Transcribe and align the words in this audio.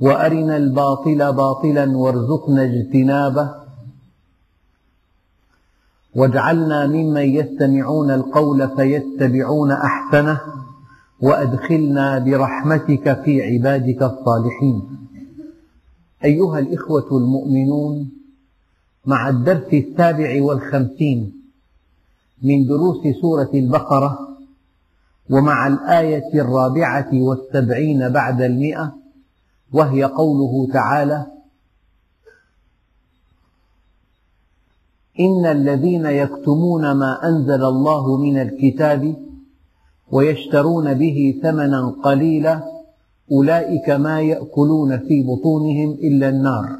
وأرنا 0.00 0.56
الباطل 0.56 1.32
باطلا 1.32 1.96
وارزقنا 1.96 2.62
اجتنابه. 2.62 3.54
واجعلنا 6.14 6.86
ممن 6.86 7.22
يستمعون 7.22 8.10
القول 8.10 8.68
فيتبعون 8.76 9.72
أحسنه 9.72 10.40
وأدخلنا 11.20 12.18
برحمتك 12.18 13.22
في 13.22 13.42
عبادك 13.42 14.02
الصالحين. 14.02 14.82
أيها 16.24 16.58
الإخوة 16.58 17.08
المؤمنون 17.12 18.10
مع 19.06 19.28
الدرس 19.28 19.74
السابع 19.74 20.42
والخمسين 20.42 21.32
من 22.42 22.66
دروس 22.66 22.96
سورة 23.20 23.50
البقرة 23.54 24.18
ومع 25.30 25.66
الآية 25.66 26.40
الرابعة 26.40 27.08
والسبعين 27.12 28.08
بعد 28.08 28.42
المئة 28.42 28.99
وهي 29.72 30.04
قوله 30.04 30.72
تعالى 30.72 31.26
إن 35.20 35.46
الذين 35.46 36.06
يكتمون 36.06 36.92
ما 36.92 37.28
أنزل 37.28 37.64
الله 37.64 38.16
من 38.16 38.42
الكتاب 38.42 39.16
ويشترون 40.12 40.94
به 40.94 41.40
ثمنا 41.42 41.96
قليلا 42.04 42.62
أولئك 43.32 43.90
ما 43.90 44.20
يأكلون 44.20 44.98
في 44.98 45.22
بطونهم 45.22 45.90
إلا 45.90 46.28
النار. 46.28 46.78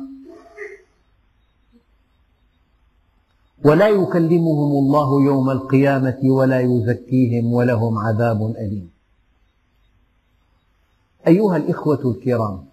ولا 3.65 3.89
يكلمهم 3.89 4.85
الله 4.85 5.23
يوم 5.23 5.51
القيامة 5.51 6.19
ولا 6.25 6.61
يزكيهم 6.61 7.53
ولهم 7.53 7.99
عذاب 7.99 8.55
أليم. 8.59 8.91
أيها 11.27 11.57
الإخوة 11.57 12.01
الكرام 12.11 12.70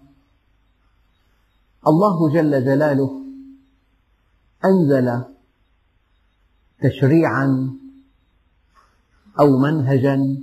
الله 1.88 2.32
جل 2.32 2.64
جلاله 2.64 3.10
أنزل 4.64 5.22
تشريعا 6.82 7.70
أو 9.40 9.58
منهجا 9.58 10.36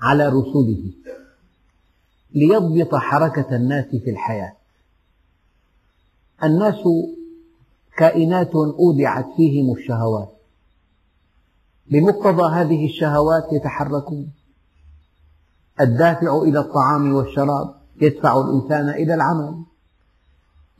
على 0.00 0.28
رسله 0.28 0.92
ليضبط 2.34 2.94
حركة 2.94 3.56
الناس 3.56 3.86
في 3.86 4.10
الحياة. 4.10 4.52
الناس 6.44 6.80
كائنات 7.96 8.54
أودعت 8.54 9.26
فيهم 9.36 9.76
الشهوات. 9.76 10.32
بمقتضى 11.86 12.54
هذه 12.54 12.86
الشهوات 12.86 13.52
يتحركون. 13.52 14.32
الدافع 15.80 16.42
إلى 16.42 16.58
الطعام 16.60 17.14
والشراب 17.14 17.74
يدفع 18.00 18.40
الإنسان 18.40 18.88
إلى 18.88 19.14
العمل. 19.14 19.71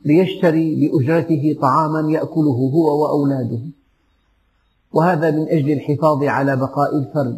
ليشتري 0.05 0.75
بأجرته 0.75 1.55
طعاما 1.61 2.11
يأكله 2.11 2.71
هو 2.73 3.03
وأولاده. 3.03 3.59
وهذا 4.93 5.31
من 5.31 5.49
أجل 5.49 5.71
الحفاظ 5.71 6.23
على 6.23 6.55
بقاء 6.55 6.97
الفرد. 6.97 7.37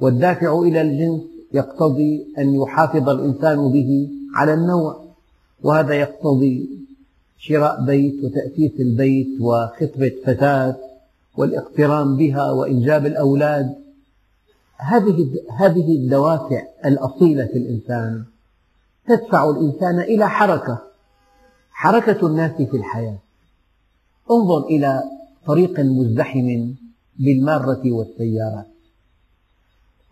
والدافع 0.00 0.58
إلى 0.58 0.80
الجنس 0.80 1.20
يقتضي 1.52 2.26
أن 2.38 2.54
يحافظ 2.54 3.08
الإنسان 3.08 3.72
به 3.72 4.08
على 4.34 4.54
النوع. 4.54 5.04
وهذا 5.62 5.94
يقتضي 5.94 6.68
شراء 7.38 7.84
بيت 7.84 8.24
وتأسيس 8.24 8.80
البيت 8.80 9.40
وخطبة 9.40 10.12
فتاة 10.24 10.76
والاقتران 11.36 12.16
بها 12.16 12.50
وإنجاب 12.50 13.06
الأولاد. 13.06 13.74
هذه 14.76 15.26
هذه 15.58 15.96
الدوافع 15.96 16.62
الأصيلة 16.84 17.46
في 17.46 17.58
الإنسان. 17.58 18.24
تدفع 19.08 19.50
الإنسان 19.50 20.00
إلى 20.00 20.28
حركة 20.28 20.93
حركة 21.84 22.26
الناس 22.26 22.52
في 22.62 22.76
الحياة. 22.76 23.18
انظر 24.30 24.66
إلى 24.66 25.02
طريق 25.46 25.80
مزدحم 25.80 26.74
بالمارة 27.18 27.92
والسيارات 27.92 28.66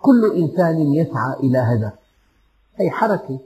كل 0.01 0.37
إنسان 0.37 0.95
يسعى 0.95 1.35
إلى 1.41 1.59
هدف 1.59 1.93
أي 2.81 2.91
حركة. 2.91 3.41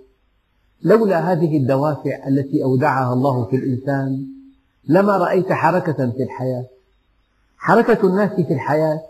لولا 0.83 1.33
هذه 1.33 1.57
الدوافع 1.57 2.29
التي 2.29 2.65
أودعها 2.65 3.13
الله 3.13 3.45
في 3.45 3.57
الإنسان 3.57 4.27
لما 4.85 5.17
رأيت 5.17 5.53
حركة 5.53 6.11
في 6.11 6.23
الحياة. 6.23 6.67
حركة 7.59 8.07
الناس 8.07 8.31
في 8.31 8.53
الحياة. 8.53 9.03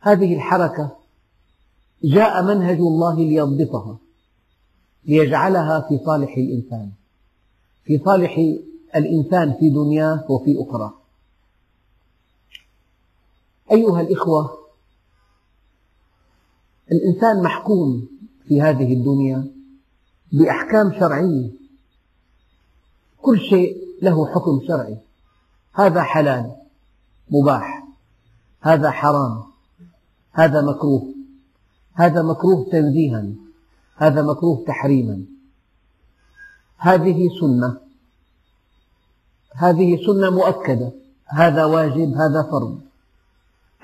هذه 0.00 0.34
الحركة 0.34 0.96
جاء 2.04 2.42
منهج 2.42 2.78
الله 2.78 3.16
ليضبطها 3.16 3.98
ليجعلها 5.04 5.80
في 5.80 5.98
صالح 6.04 6.36
الإنسان. 6.36 6.90
في 7.86 7.98
صالح 8.04 8.38
الإنسان 8.96 9.54
في 9.60 9.70
دنياه 9.70 10.24
وفي 10.28 10.56
أخرى 10.58 10.92
أيها 13.72 14.00
الإخوة 14.00 14.58
الإنسان 16.92 17.42
محكوم 17.42 18.08
في 18.48 18.62
هذه 18.62 18.92
الدنيا 18.94 19.46
بأحكام 20.32 20.92
شرعية. 21.00 21.50
كل 23.22 23.40
شيء 23.40 23.76
له 24.02 24.26
حكم 24.34 24.60
شرعي. 24.68 24.98
هذا 25.72 26.02
حلال 26.02 26.56
مباح. 27.30 27.86
هذا 28.60 28.90
حرام. 28.90 29.42
هذا 30.32 30.62
مكروه. 30.62 31.14
هذا 31.94 32.22
مكروه 32.22 32.70
تنزيها. 32.70 33.24
هذا 33.96 34.22
مكروه 34.22 34.64
تحريما. 34.66 35.24
هذه 36.78 37.28
سنة. 37.40 37.76
هذه 39.54 40.06
سنة 40.06 40.30
مؤكدة. 40.30 40.92
هذا 41.26 41.64
واجب 41.64 42.14
هذا 42.14 42.42
فرض. 42.42 42.80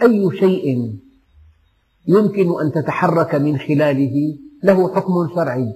أي 0.02 0.38
شيء 0.38 0.96
يمكن 2.06 2.60
أن 2.60 2.72
تتحرك 2.72 3.34
من 3.34 3.58
خلاله 3.58 4.38
له 4.62 4.94
حكم 4.94 5.28
شرعي. 5.34 5.74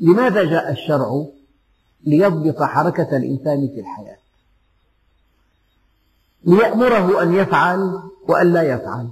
لماذا 0.00 0.44
جاء 0.44 0.72
الشرع؟ 0.72 1.26
ليضبط 2.04 2.62
حركة 2.62 3.16
الإنسان 3.16 3.68
في 3.68 3.80
الحياة؟ 3.80 4.16
ليأمره 6.44 7.22
أن 7.22 7.34
يفعل 7.34 8.02
وأن 8.28 8.52
لا 8.52 8.62
يفعل. 8.62 9.08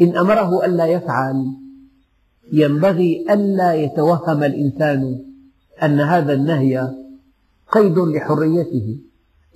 إن 0.00 0.16
أمره 0.16 0.64
ألا 0.64 0.86
يفعل 0.86 1.52
ينبغي 2.52 3.26
ألا 3.30 3.74
يتوهم 3.74 4.44
الإنسان 4.44 5.29
أن 5.82 6.00
هذا 6.00 6.32
النهي 6.32 6.94
قيد 7.72 7.98
لحريته 7.98 8.98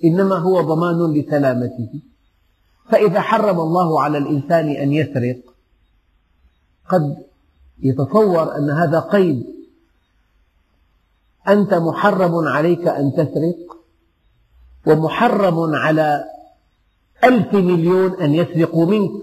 إنما 0.03 0.35
هو 0.35 0.61
ضمان 0.61 1.13
لسلامته. 1.13 1.89
فإذا 2.89 3.21
حرم 3.21 3.59
الله 3.59 4.01
على 4.01 4.17
الإنسان 4.17 4.69
أن 4.69 4.93
يسرق 4.93 5.37
قد 6.89 7.17
يتصور 7.79 8.57
أن 8.57 8.69
هذا 8.69 8.99
قيد. 8.99 9.45
أنت 11.47 11.73
محرم 11.73 12.47
عليك 12.47 12.87
أن 12.87 13.13
تسرق 13.13 13.77
ومحرم 14.87 15.75
على 15.75 16.23
ألف 17.23 17.53
مليون 17.53 18.21
أن 18.21 18.33
يسرقوا 18.33 18.85
منك. 18.85 19.21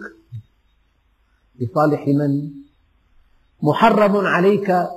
لصالح 1.61 2.09
من؟ 2.09 2.51
محرم 3.63 4.17
عليك 4.27 4.89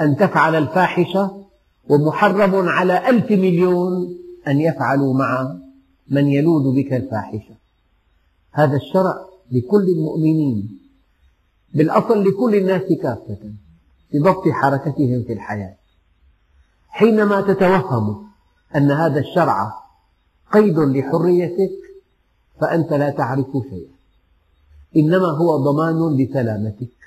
أن 0.00 0.16
تفعل 0.16 0.54
الفاحشة 0.54 1.44
ومحرم 1.88 2.68
على 2.68 3.08
ألف 3.08 3.30
مليون 3.30 4.18
أن 4.48 4.60
يفعلوا 4.60 5.14
مع 5.14 5.56
من 6.08 6.28
يلوذ 6.28 6.76
بك 6.76 6.92
الفاحشة. 6.92 7.54
هذا 8.52 8.76
الشرع 8.76 9.14
لكل 9.52 9.88
المؤمنين. 9.88 10.78
بالأصل 11.74 12.24
لكل 12.24 12.54
الناس 12.54 12.82
كافة 13.02 13.52
لضبط 14.14 14.48
حركتهم 14.48 15.22
في 15.26 15.32
الحياة. 15.32 15.76
حينما 16.88 17.40
تتوهم 17.40 18.26
أن 18.76 18.90
هذا 18.90 19.20
الشرع 19.20 19.72
قيد 20.52 20.78
لحريتك 20.78 21.72
فأنت 22.60 22.92
لا 22.92 23.10
تعرف 23.10 23.46
شيئا. 23.70 23.94
إنما 24.96 25.26
هو 25.26 25.56
ضمان 25.56 26.16
لسلامتك. 26.16 27.03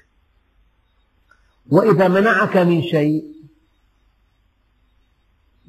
وإذا 1.71 2.07
منعك 2.07 2.57
من 2.57 2.81
شيء 2.81 3.37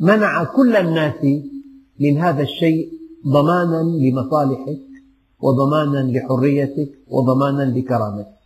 منع 0.00 0.44
كل 0.44 0.76
الناس 0.76 1.24
من 2.00 2.18
هذا 2.18 2.42
الشيء 2.42 2.92
ضمانا 3.26 3.82
لمصالحك 3.82 4.78
وضمانا 5.40 5.98
لحريتك 5.98 6.90
وضمانا 7.08 7.62
لكرامتك. 7.62 8.38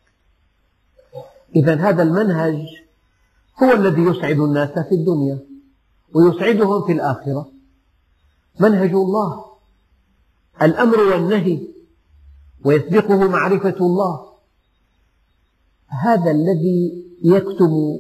إذا 1.57 1.75
هذا 1.75 2.03
المنهج 2.03 2.67
هو 3.63 3.73
الذي 3.73 4.03
يسعد 4.03 4.39
الناس 4.39 4.71
في 4.71 4.95
الدنيا 4.95 5.39
ويسعدهم 6.15 6.87
في 6.87 6.93
الآخرة. 6.93 7.49
منهج 8.61 8.91
الله 8.95 9.45
الأمر 10.63 10.99
والنهي 10.99 11.61
ويسبقه 12.65 13.29
معرفة 13.29 13.77
الله. 13.81 14.33
هذا 15.89 16.31
الذي 16.31 17.12
يكتم 17.25 17.99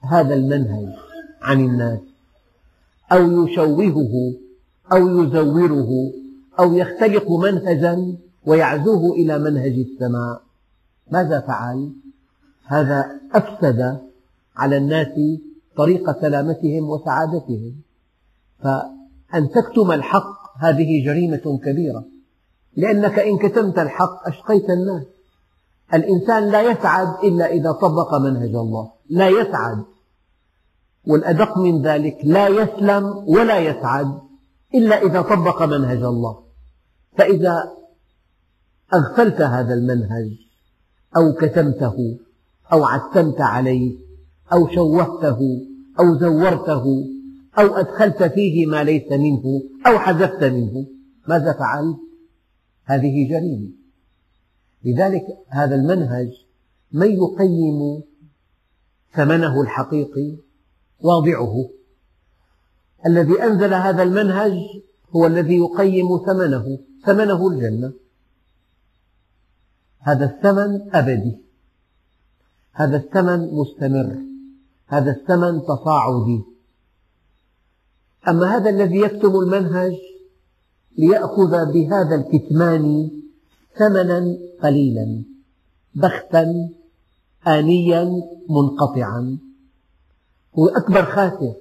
هذا 0.00 0.34
المنهج 0.34 0.88
عن 1.42 1.60
الناس 1.60 2.00
أو 3.12 3.46
يشوهه 3.46 4.34
أو 4.92 5.22
يزوره 5.22 6.12
أو 6.58 6.74
يختلق 6.74 7.30
منهجا 7.32 8.16
ويعزوه 8.46 9.12
إلى 9.14 9.38
منهج 9.38 9.72
السماء. 9.72 10.42
ماذا 11.10 11.40
فعل؟ 11.40 11.92
هذا 12.64 13.20
أفسد 13.34 14.00
على 14.56 14.76
الناس 14.76 15.08
طريق 15.76 16.20
سلامتهم 16.20 16.90
وسعادتهم. 16.90 17.74
فأن 18.62 19.50
تكتم 19.54 19.92
الحق 19.92 20.58
هذه 20.58 21.04
جريمة 21.04 21.60
كبيرة 21.64 22.04
لأنك 22.76 23.18
إن 23.18 23.38
كتمت 23.38 23.78
الحق 23.78 24.28
أشقيت 24.28 24.70
الناس. 24.70 25.15
الإنسان 25.94 26.50
لا 26.50 26.62
يسعد 26.62 27.24
إلا 27.24 27.46
إذا 27.46 27.72
طبق 27.72 28.14
منهج 28.14 28.54
الله. 28.54 28.90
لا 29.10 29.28
يسعد. 29.28 29.84
والأدق 31.06 31.58
من 31.58 31.82
ذلك 31.82 32.18
لا 32.24 32.48
يسلم 32.48 33.24
ولا 33.26 33.58
يسعد 33.58 34.18
إلا 34.74 35.02
إذا 35.02 35.22
طبق 35.22 35.62
منهج 35.62 36.02
الله. 36.02 36.38
فإذا 37.18 37.72
أغفلت 38.94 39.40
هذا 39.40 39.74
المنهج 39.74 40.30
أو 41.16 41.32
كتمته 41.32 42.18
أو 42.72 42.84
عتمت 42.84 43.40
عليه 43.40 43.96
أو 44.52 44.68
شوهته 44.68 45.38
أو 46.00 46.18
زورته 46.18 46.84
أو 47.58 47.76
أدخلت 47.76 48.22
فيه 48.22 48.66
ما 48.66 48.84
ليس 48.84 49.12
منه 49.12 49.62
أو 49.86 49.98
حذفت 49.98 50.44
منه 50.44 50.86
ماذا 51.28 51.52
فعلت؟ 51.52 51.96
هذه 52.84 53.28
جريمة. 53.30 53.85
لذلك 54.86 55.24
هذا 55.48 55.74
المنهج 55.74 56.32
من 56.92 57.10
يقيم 57.10 58.02
ثمنه 59.12 59.60
الحقيقي 59.62 60.36
واضعه. 61.00 61.54
الذي 63.06 63.42
أنزل 63.42 63.74
هذا 63.74 64.02
المنهج 64.02 64.52
هو 65.16 65.26
الذي 65.26 65.56
يقيم 65.56 66.06
ثمنه 66.26 66.78
ثمنه 67.04 67.48
الجنة. 67.48 67.92
هذا 69.98 70.24
الثمن 70.24 70.94
أبدي. 70.94 71.38
هذا 72.72 72.96
الثمن 72.96 73.54
مستمر. 73.54 74.16
هذا 74.86 75.10
الثمن 75.10 75.62
تصاعدي. 75.62 76.44
أما 78.28 78.56
هذا 78.56 78.70
الذي 78.70 78.96
يكتم 78.96 79.36
المنهج 79.36 79.92
ليأخذ 80.98 81.72
بهذا 81.72 82.14
الكتمان 82.14 83.10
ثمنا 83.78 84.38
قليلا 84.62 85.22
بختا 85.94 86.70
آنيا 87.46 88.22
منقطعا. 88.48 89.38
هو 90.58 90.66
أكبر 90.68 91.04
خاسر 91.04 91.54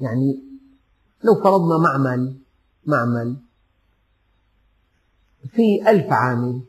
يعني 0.00 0.42
لو 1.24 1.34
فرضنا 1.34 1.78
معمل 1.78 2.36
معمل. 2.86 3.36
في 5.52 5.90
ألف 5.90 6.12
عامل 6.12 6.62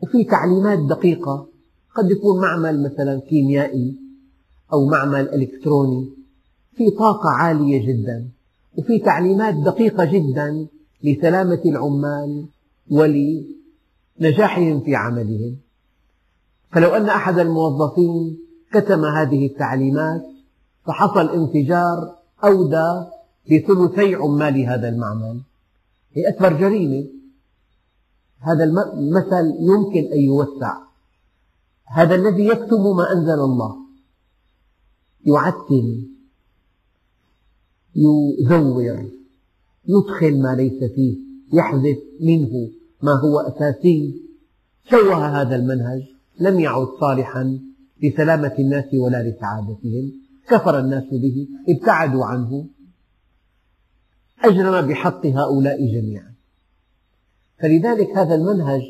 وفي 0.00 0.24
تعليمات 0.24 0.78
دقيقة 0.78 1.48
قد 1.96 2.10
يكون 2.10 2.40
معمل 2.40 2.82
مثلا 2.82 3.20
كيميائي 3.20 3.96
أو 4.72 4.86
معمل 4.86 5.28
إلكتروني. 5.28 6.10
في 6.76 6.90
طاقة 6.90 7.30
عالية 7.30 7.86
جدا 7.88 8.28
وفي 8.78 8.98
تعليمات 8.98 9.54
دقيقة 9.54 10.04
جدا. 10.04 10.68
لسلامة 11.02 11.62
العمال 11.66 12.46
ولنجاحهم 12.90 14.80
في 14.80 14.94
عملهم. 14.94 15.56
فلو 16.72 16.88
أن 16.88 17.08
أحد 17.08 17.38
الموظفين 17.38 18.38
كتم 18.72 19.04
هذه 19.04 19.46
التعليمات 19.46 20.22
فحصل 20.86 21.28
انفجار 21.28 22.16
أودى 22.44 23.06
بثلثي 23.50 24.14
عمال 24.14 24.60
هذا 24.60 24.88
المعمل. 24.88 25.40
هي 26.12 26.28
أكبر 26.28 26.52
جريمة. 26.52 27.08
هذا 28.40 28.64
المثل 28.64 29.54
يمكن 29.60 30.12
أن 30.12 30.18
يوسع. 30.18 30.76
هذا 31.84 32.14
الذي 32.14 32.46
يكتم 32.46 32.96
ما 32.96 33.12
أنزل 33.12 33.40
الله. 33.40 33.76
يعتم. 35.26 36.06
يزور. 37.94 39.19
يدخل 39.88 40.42
ما 40.42 40.54
ليس 40.54 40.84
فيه 40.94 41.18
يحذف 41.52 41.98
منه 42.20 42.70
ما 43.02 43.12
هو 43.12 43.40
أساسي. 43.40 44.22
شوه 44.90 45.40
هذا 45.40 45.56
المنهج 45.56 46.02
لم 46.40 46.60
يعد 46.60 46.86
صالحا 47.00 47.58
لسلامة 48.02 48.54
الناس 48.58 48.94
ولا 48.94 49.22
لسعادتهم. 49.22 50.12
كفر 50.48 50.78
الناس 50.78 51.04
به 51.12 51.48
ابتعدوا 51.68 52.24
عنه. 52.24 52.66
أجرم 54.44 54.86
بحق 54.88 55.26
هؤلاء 55.26 55.86
جميعا. 55.86 56.34
فلذلك 57.60 58.10
هذا 58.16 58.34
المنهج 58.34 58.82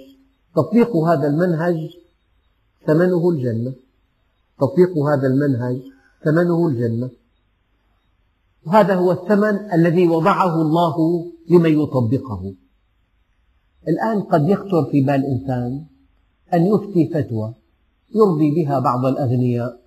تطبيق 0.56 0.96
هذا 0.96 1.26
المنهج 1.26 1.76
ثمنه 2.86 3.30
الجنة. 3.30 3.72
تطبيق 4.60 4.98
هذا 4.98 5.26
المنهج 5.26 5.82
ثمنه 6.24 6.68
الجنة. 6.68 7.10
وهذا 8.66 8.94
هو 8.94 9.12
الثمن 9.12 9.72
الذي 9.72 10.08
وضعه 10.08 10.62
الله 10.62 10.96
لمن 11.50 11.82
يطبقه. 11.82 12.54
الآن 13.88 14.22
قد 14.22 14.48
يخطر 14.48 14.84
في 14.90 15.00
بال 15.00 15.24
إنسان 15.24 15.84
أن 16.54 16.66
يفتي 16.66 17.10
فتوى 17.14 17.54
يرضي 18.14 18.50
بها 18.50 18.78
بعض 18.78 19.06
الأغنياء 19.06 19.80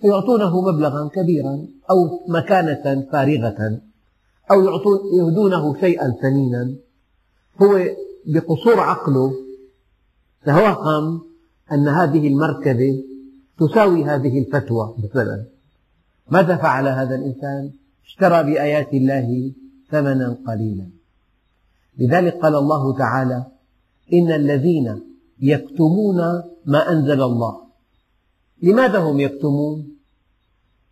فيعطونه 0.00 0.60
مبلغا 0.60 1.08
كبيرا 1.08 1.66
أو 1.90 2.20
مكانة 2.28 3.06
فارغة 3.12 3.80
أو 4.50 4.60
يهدونه 5.18 5.80
شيئا 5.80 6.10
ثمينا. 6.22 6.76
هو 7.62 7.80
بقصور 8.26 8.80
عقله 8.80 9.32
توهم 10.46 11.22
أن 11.72 11.88
هذه 11.88 12.28
المركبة 12.28 13.04
تساوي 13.58 14.04
هذه 14.04 14.38
الفتوى 14.38 14.94
مثلا. 14.98 15.46
ماذا 16.30 16.56
فعل 16.56 16.88
هذا 16.88 17.14
الإنسان؟ 17.14 17.72
اشترى 18.06 18.42
بآيات 18.42 18.94
الله 18.94 19.52
ثمنا 19.90 20.36
قليلا. 20.46 20.88
لذلك 21.98 22.34
قال 22.34 22.54
الله 22.54 22.96
تعالى 22.98 23.46
إن 24.12 24.32
الذين 24.32 25.02
يكتمون 25.40 26.16
ما 26.66 26.92
أنزل 26.92 27.22
الله. 27.22 27.60
لماذا 28.62 28.98
هم 28.98 29.20
يكتمون؟ 29.20 29.96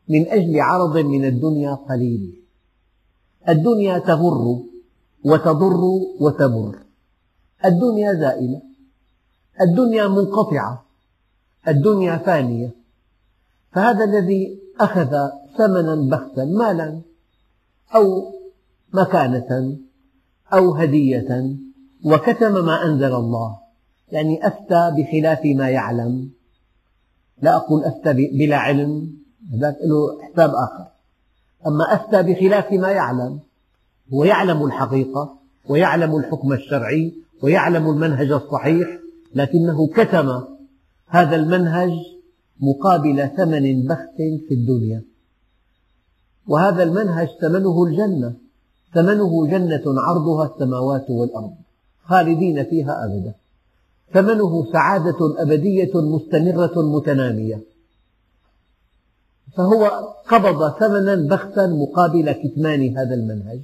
من 0.08 0.28
أجل 0.28 0.60
عرض 0.60 0.98
من 0.98 1.24
الدنيا 1.24 1.74
قليل. 1.74 2.42
الدنيا 3.48 3.98
تغر 3.98 4.60
وتضر 5.24 5.80
وتمر 6.20 6.78
الدنيا 7.64 8.14
زائلة. 8.14 8.62
الدنيا 9.60 10.08
منقطعة. 10.08 10.84
الدنيا 11.68 12.16
فانية. 12.16 12.70
فهذا 13.72 14.04
الذي 14.04 14.63
أخذ 14.80 15.16
ثمنا 15.58 16.16
بخسا 16.16 16.44
مالا 16.44 17.00
أو 17.94 18.32
مكانة 18.92 19.78
أو 20.52 20.74
هدية 20.74 21.56
وكتم 22.04 22.64
ما 22.64 22.84
أنزل 22.84 23.14
الله. 23.14 23.58
يعني 24.12 24.46
أفتى 24.46 24.92
بخلاف 24.96 25.40
ما 25.44 25.70
يعلم. 25.70 26.30
لا 27.42 27.56
أقول 27.56 27.84
أفتى 27.84 28.12
بلا 28.12 28.56
علم 28.56 29.16
هذاك 29.52 29.76
له 29.84 30.22
حساب 30.22 30.50
آخر. 30.50 30.86
أما 31.66 31.94
أفتى 31.94 32.22
بخلاف 32.22 32.72
ما 32.72 32.90
يعلم 32.90 33.40
هو 34.12 34.24
يعلم 34.24 34.64
الحقيقة 34.64 35.38
ويعلم 35.68 36.16
الحكم 36.16 36.52
الشرعي 36.52 37.14
ويعلم 37.42 37.90
المنهج 37.90 38.32
الصحيح 38.32 38.88
لكنه 39.34 39.86
كتم 39.86 40.44
هذا 41.08 41.36
المنهج 41.36 41.90
مقابل 42.60 43.28
ثمن 43.36 43.82
بخس 43.82 44.16
في 44.48 44.54
الدنيا. 44.54 45.02
وهذا 46.46 46.82
المنهج 46.82 47.28
ثمنه 47.40 47.84
الجنة. 47.84 48.34
ثمنه 48.94 49.46
جنة 49.46 49.82
عرضها 49.86 50.54
السماوات 50.54 51.10
والأرض 51.10 51.54
خالدين 52.02 52.64
فيها 52.64 53.04
أبدا. 53.04 53.34
ثمنه 54.12 54.72
سعادة 54.72 55.42
أبدية 55.42 55.90
مستمرة 55.94 56.96
متنامية. 56.96 57.60
فهو 59.56 59.90
قبض 60.28 60.78
ثمنا 60.78 61.14
بخسا 61.36 61.66
مقابل 61.66 62.32
كتمان 62.32 62.98
هذا 62.98 63.14
المنهج. 63.14 63.60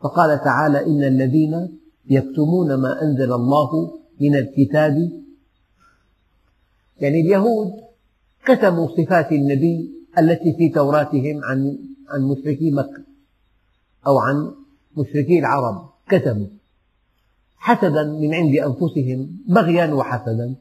فقال 0.00 0.40
تعالى 0.44 0.86
إن 0.86 1.04
الذين 1.04 1.78
يكتمون 2.10 2.74
ما 2.74 3.02
أنزل 3.02 3.32
الله 3.32 3.90
من 4.20 4.36
الكتاب 4.36 5.22
يعني 7.00 7.20
اليهود 7.20 7.72
كتموا 8.46 8.88
صفات 8.88 9.32
النبي 9.32 9.90
التي 10.18 10.54
في 10.58 10.68
توراتهم 10.68 11.44
عن 11.44 11.78
عن 12.08 12.22
مشركي 12.22 12.70
مكة 12.70 13.02
أو 14.06 14.18
عن 14.18 14.52
مشركي 14.96 15.38
العرب. 15.38 15.88
كتموا. 16.08 16.46
حسدا 17.56 18.04
من 18.04 18.34
عند 18.34 18.54
أنفسهم 18.54 19.38
بغيا 19.48 19.94
وحسدا. 19.94 20.54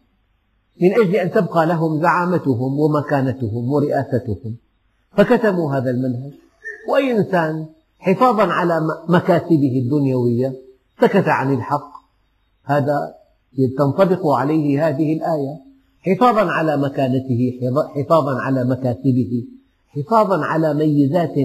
من 0.81 0.93
أجل 0.93 1.15
أن 1.15 1.31
تبقى 1.31 1.65
لهم 1.65 2.01
زعامتهم 2.01 2.79
ومكانتهم 2.79 3.71
ورئاستهم. 3.71 4.55
فكتموا 5.11 5.75
هذا 5.75 5.91
المنهج. 5.91 6.31
وأي 6.89 7.11
إنسان 7.11 7.65
حفاظا 7.99 8.43
على 8.43 8.81
مكاسبه 9.09 9.81
الدنيوية 9.85 10.53
سكت 11.01 11.27
عن 11.27 11.53
الحق 11.53 11.91
هذا 12.63 13.15
تنطبق 13.77 14.27
عليه 14.27 14.87
هذه 14.87 15.13
الآية. 15.13 15.70
حفاظا 16.01 16.51
على 16.51 16.77
مكانته 16.77 17.59
حفاظا 17.95 18.41
على 18.41 18.63
مكاسبه 18.63 19.45
حفاظا 19.87 20.45
على 20.45 20.73
ميزات 20.73 21.35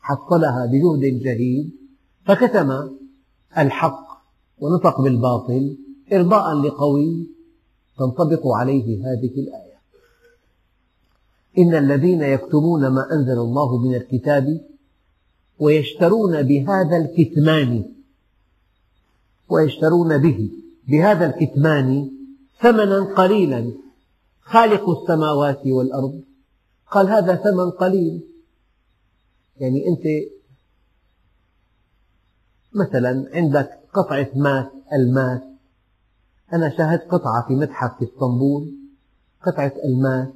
حصلها 0.00 0.66
بجهد 0.66 1.22
جهيد 1.22 1.70
فكتم 2.24 2.88
الحق 3.58 4.06
ونطق 4.58 5.00
بالباطل 5.00 5.76
إرضاء 6.12 6.54
لقوي 6.54 7.26
تنطبق 7.98 8.46
عليه 8.46 8.98
هذه 8.98 9.34
الآية. 9.36 9.76
إن 11.58 11.74
الذين 11.74 12.22
يكتمون 12.22 12.86
ما 12.86 13.12
أنزل 13.12 13.38
الله 13.38 13.78
من 13.78 13.94
الكتاب 13.94 14.60
ويشترون 15.58 16.42
بهذا 16.42 16.96
الكتمان 16.96 17.84
ويشترون 19.48 20.18
به 20.18 20.50
بهذا 20.88 21.26
الكتمان 21.26 22.10
ثمنا 22.60 23.00
قليلا. 23.00 23.72
خالق 24.46 24.90
السماوات 24.90 25.66
والأرض. 25.66 26.22
قال 26.90 27.08
هذا 27.08 27.36
ثمن 27.36 27.70
قليل. 27.70 28.22
يعني 29.56 29.88
أنت 29.88 30.02
مثلا 32.74 33.30
عندك 33.32 33.80
قطعة 33.94 34.28
ماس 34.34 34.66
ألماس. 34.92 35.40
أنا 36.52 36.76
شاهدت 36.76 37.02
قطعة 37.02 37.46
في 37.48 37.54
متحف 37.54 37.98
في 37.98 38.04
إسطنبول. 38.04 38.74
قطعة 39.46 39.72
ألماس 39.84 40.28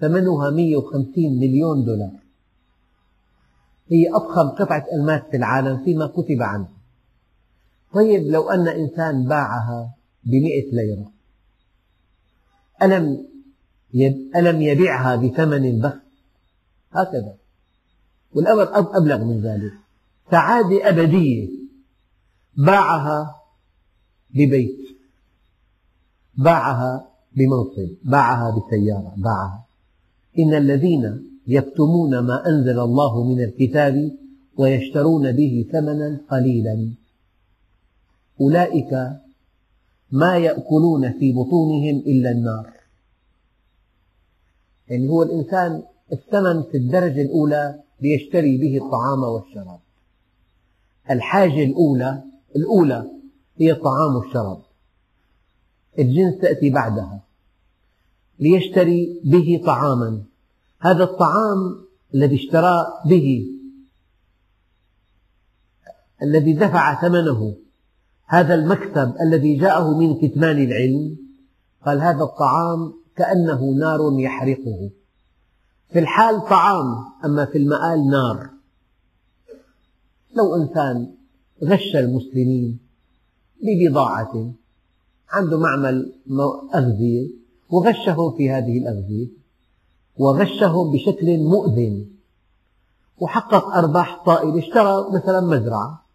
ثمنها 0.00 0.50
150 0.50 1.38
مليون 1.38 1.84
دولار. 1.84 2.20
هي 3.88 4.14
أضخم 4.14 4.48
قطعة 4.48 4.86
ألماس 4.92 5.22
في 5.30 5.36
العالم 5.36 5.84
فيما 5.84 6.06
كتب 6.06 6.42
عنها 6.42 6.72
طيب 7.94 8.22
لو 8.22 8.50
أن 8.50 8.68
إنسان 8.68 9.24
باعها 9.24 9.94
بمئة 10.24 10.72
ليرة. 10.72 11.10
ألم 12.82 13.33
ألم 14.36 14.62
يبيعها 14.62 15.16
بثمن 15.16 15.80
بخس 15.80 16.00
هكذا. 16.92 17.34
والأمر 18.32 18.96
أبلغ 18.96 19.24
من 19.24 19.40
ذلك. 19.40 19.72
سعادة 20.30 20.88
أبدية. 20.88 21.48
باعها 22.56 23.34
ببيت. 24.30 24.78
باعها 26.34 27.08
بمنصب 27.36 27.94
باعها 28.04 28.50
بسيارة 28.50 29.14
باعها. 29.16 29.64
إن 30.38 30.54
الذين 30.54 31.30
يكتمون 31.46 32.18
ما 32.18 32.46
أنزل 32.46 32.80
الله 32.80 33.24
من 33.24 33.44
الكتاب 33.44 34.12
ويشترون 34.56 35.32
به 35.32 35.66
ثمنا 35.72 36.20
قليلا. 36.30 36.90
أولئك 38.40 38.92
ما 40.10 40.36
يأكلون 40.38 41.12
في 41.12 41.32
بطونهم 41.32 42.02
إلا 42.06 42.30
النار. 42.30 42.73
يعني 44.88 45.08
هو 45.08 45.22
الإنسان 45.22 45.82
الثمن 46.12 46.62
في 46.62 46.76
الدرجة 46.76 47.22
الأولى 47.22 47.80
ليشتري 48.00 48.58
به 48.58 48.84
الطعام 48.84 49.22
والشراب. 49.22 49.80
الحاجة 51.10 51.64
الأولى 51.64 52.22
الأولى 52.56 53.10
هي 53.56 53.72
الطعام 53.72 54.16
والشراب 54.16 54.62
الجنس 55.98 56.38
تأتي 56.40 56.70
بعدها. 56.70 57.20
ليشتري 58.38 59.20
به 59.24 59.62
طعاما. 59.66 60.22
هذا 60.80 61.04
الطعام 61.04 61.84
الذي 62.14 62.36
اشترى 62.36 62.86
به 63.06 63.46
الذي 66.22 66.52
دفع 66.52 67.00
ثمنه 67.00 67.56
هذا 68.26 68.54
المكسب 68.54 69.14
الذي 69.20 69.56
جاءه 69.56 69.98
من 69.98 70.14
كتمان 70.20 70.64
العلم 70.64 71.16
قال 71.86 72.00
هذا 72.00 72.22
الطعام 72.22 72.92
كأنه 73.16 73.74
نار 73.78 74.20
يحرقه. 74.20 74.90
في 75.92 75.98
الحال 75.98 76.40
طعام 76.40 77.04
أما 77.24 77.44
في 77.44 77.58
المآل 77.58 78.10
نار. 78.10 78.50
لو 80.36 80.54
إنسان 80.56 81.14
غش 81.64 81.96
المسلمين 81.96 82.78
ببضاعة 83.62 84.52
عنده 85.30 85.58
معمل 85.58 86.12
أغذية 86.74 87.30
وغشهم 87.70 88.36
في 88.36 88.50
هذه 88.50 88.78
الأغذية 88.78 89.28
وغشهم 90.16 90.92
بشكل 90.92 91.38
مؤذن 91.38 92.06
وحقق 93.18 93.64
أرباح 93.64 94.24
طائلة 94.26 94.58
اشترى 94.58 95.06
مثلا 95.14 95.40
مزرعة 95.40 96.06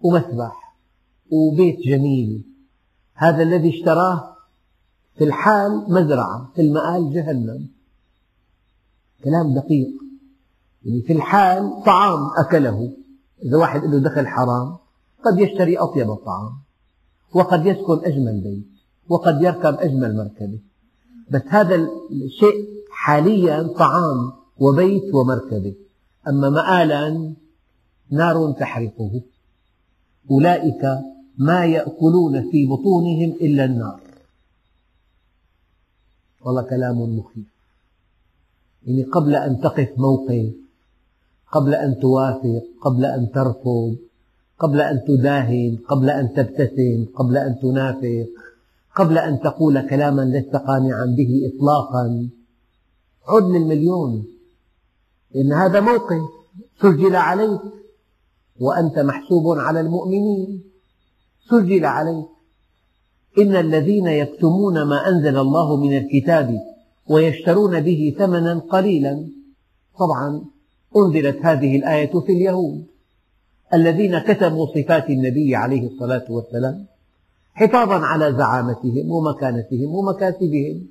ومسبح 0.00 0.76
وبيت 1.30 1.78
جميل. 1.80 2.42
هذا 3.14 3.42
الذي 3.42 3.78
اشتراه 3.78 4.35
في 5.18 5.24
الحال 5.24 5.84
مزرعة 5.88 6.50
في 6.54 6.62
المآل 6.62 7.12
جهنم. 7.12 7.68
كلام 9.24 9.54
دقيق. 9.54 9.88
يعني 10.84 11.02
في 11.02 11.12
الحال 11.12 11.82
طعام 11.86 12.30
أكله. 12.38 12.92
إذا 13.44 13.56
واحد 13.56 13.84
له 13.84 13.98
دخل 13.98 14.26
حرام 14.26 14.76
قد 15.24 15.38
يشتري 15.38 15.78
أطيب 15.78 16.10
الطعام 16.10 16.52
وقد 17.34 17.66
يسكن 17.66 18.04
أجمل 18.04 18.40
بيت 18.40 18.66
وقد 19.08 19.42
يركب 19.42 19.74
أجمل 19.74 20.16
مركبة. 20.16 20.60
بس 21.30 21.42
هذا 21.48 21.74
الشيء 22.10 22.66
حاليا 22.90 23.62
طعام 23.62 24.32
وبيت 24.58 25.14
ومركبة. 25.14 25.74
أما 26.28 26.50
مآلا 26.50 27.34
نار 28.10 28.52
تحرقه. 28.52 29.22
أولئك 30.30 30.82
ما 31.38 31.64
يأكلون 31.64 32.50
في 32.50 32.66
بطونهم 32.66 33.36
إلا 33.40 33.64
النار. 33.64 34.05
والله 36.46 36.62
كلام 36.62 37.18
مخيف. 37.18 37.46
يعني 38.86 39.02
قبل 39.02 39.34
أن 39.34 39.60
تقف 39.60 39.88
موقف 39.98 40.54
قبل 41.52 41.74
أن 41.74 41.98
توافق 42.00 42.62
قبل 42.80 43.04
أن 43.04 43.30
ترفض 43.30 43.96
قبل 44.58 44.80
أن 44.80 45.00
تداهن 45.08 45.78
قبل 45.88 46.10
أن 46.10 46.34
تبتسم 46.34 47.06
قبل 47.14 47.36
أن 47.36 47.58
تنافق 47.62 48.28
قبل 48.96 49.18
أن 49.18 49.40
تقول 49.40 49.88
كلاما 49.88 50.22
لست 50.22 50.56
قانعا 50.56 51.04
به 51.18 51.50
إطلاقا. 51.50 52.28
عد 53.28 53.42
للمليون. 53.42 54.26
إن 55.36 55.52
هذا 55.52 55.80
موقف 55.80 56.22
سجل 56.82 57.16
عليك 57.16 57.60
وأنت 58.60 58.98
محسوب 58.98 59.58
على 59.58 59.80
المؤمنين. 59.80 60.62
سجل 61.50 61.84
عليك. 61.84 62.35
إن 63.38 63.56
الذين 63.56 64.06
يكتمون 64.06 64.82
ما 64.82 65.08
أنزل 65.08 65.38
الله 65.38 65.76
من 65.76 65.96
الكتاب 65.96 66.60
ويشترون 67.08 67.80
به 67.80 68.14
ثمنا 68.18 68.58
قليلا. 68.58 69.28
طبعا 69.98 70.44
أنزلت 70.96 71.38
هذه 71.42 71.76
الآية 71.76 72.20
في 72.20 72.32
اليهود. 72.32 72.86
الذين 73.74 74.18
كتبوا 74.18 74.66
صفات 74.66 75.10
النبي 75.10 75.56
عليه 75.56 75.86
الصلاة 75.86 76.24
والسلام 76.28 76.86
حفاظا 77.54 78.06
على 78.06 78.32
زعامتهم 78.32 79.10
ومكانتهم 79.10 79.94
ومكاسبهم 79.94 80.86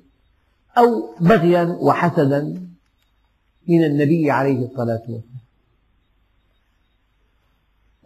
أو 0.78 1.08
بغيا 1.20 1.78
وحسدا 1.80 2.68
من 3.68 3.84
النبي 3.84 4.30
عليه 4.30 4.66
الصلاة 4.66 5.02
والسلام. 5.08 5.36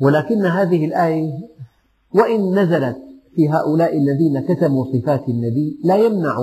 ولكن 0.01 0.47
هذه 0.47 0.85
الآية 0.85 1.33
وإن 2.15 2.59
نزلت 2.59 3.10
في 3.35 3.49
هؤلاء 3.49 3.99
الذين 3.99 4.41
كتموا 4.41 4.85
صفات 4.85 5.29
النبي 5.29 5.81
لا 5.85 5.97
يمنع 5.97 6.37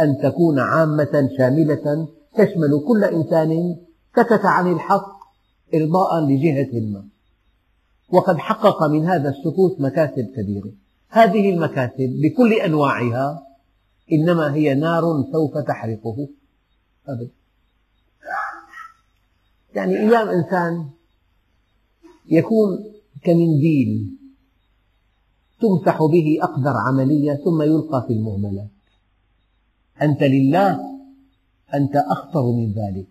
أن 0.00 0.18
تكون 0.22 0.58
عامة 0.58 1.28
شاملة 1.38 2.08
تشمل 2.34 2.84
كل 2.88 3.04
إنسان 3.04 3.76
سكت 4.16 4.44
عن 4.44 4.72
الحق 4.72 5.14
إرضاء 5.74 6.20
لجهة 6.20 6.80
ما. 6.80 7.04
وقد 8.12 8.38
حقق 8.38 8.82
من 8.82 9.04
هذا 9.04 9.28
السكوت 9.28 9.80
مكاسب 9.80 10.26
كبيرة. 10.36 10.72
هذه 11.08 11.50
المكاسب 11.50 12.20
بكل 12.22 12.52
أنواعها 12.52 13.46
إنما 14.12 14.54
هي 14.54 14.74
نار 14.74 15.02
سوف 15.32 15.58
تحرقه. 15.58 16.28
أبدا. 17.08 17.30
يعني 19.74 19.98
أيام 19.98 20.28
إنسان 20.28 20.88
يكون 22.30 22.78
كمنديل 23.24 24.18
تمسح 25.60 25.98
به 26.12 26.38
أقدر 26.42 26.72
عملية 26.76 27.34
ثم 27.34 27.62
يلقى 27.62 28.04
في 28.06 28.12
المهملات 28.12 28.68
أنت 30.02 30.22
لله 30.22 30.80
أنت 31.74 31.96
أخطر 31.96 32.52
من 32.52 32.72
ذلك. 32.72 33.06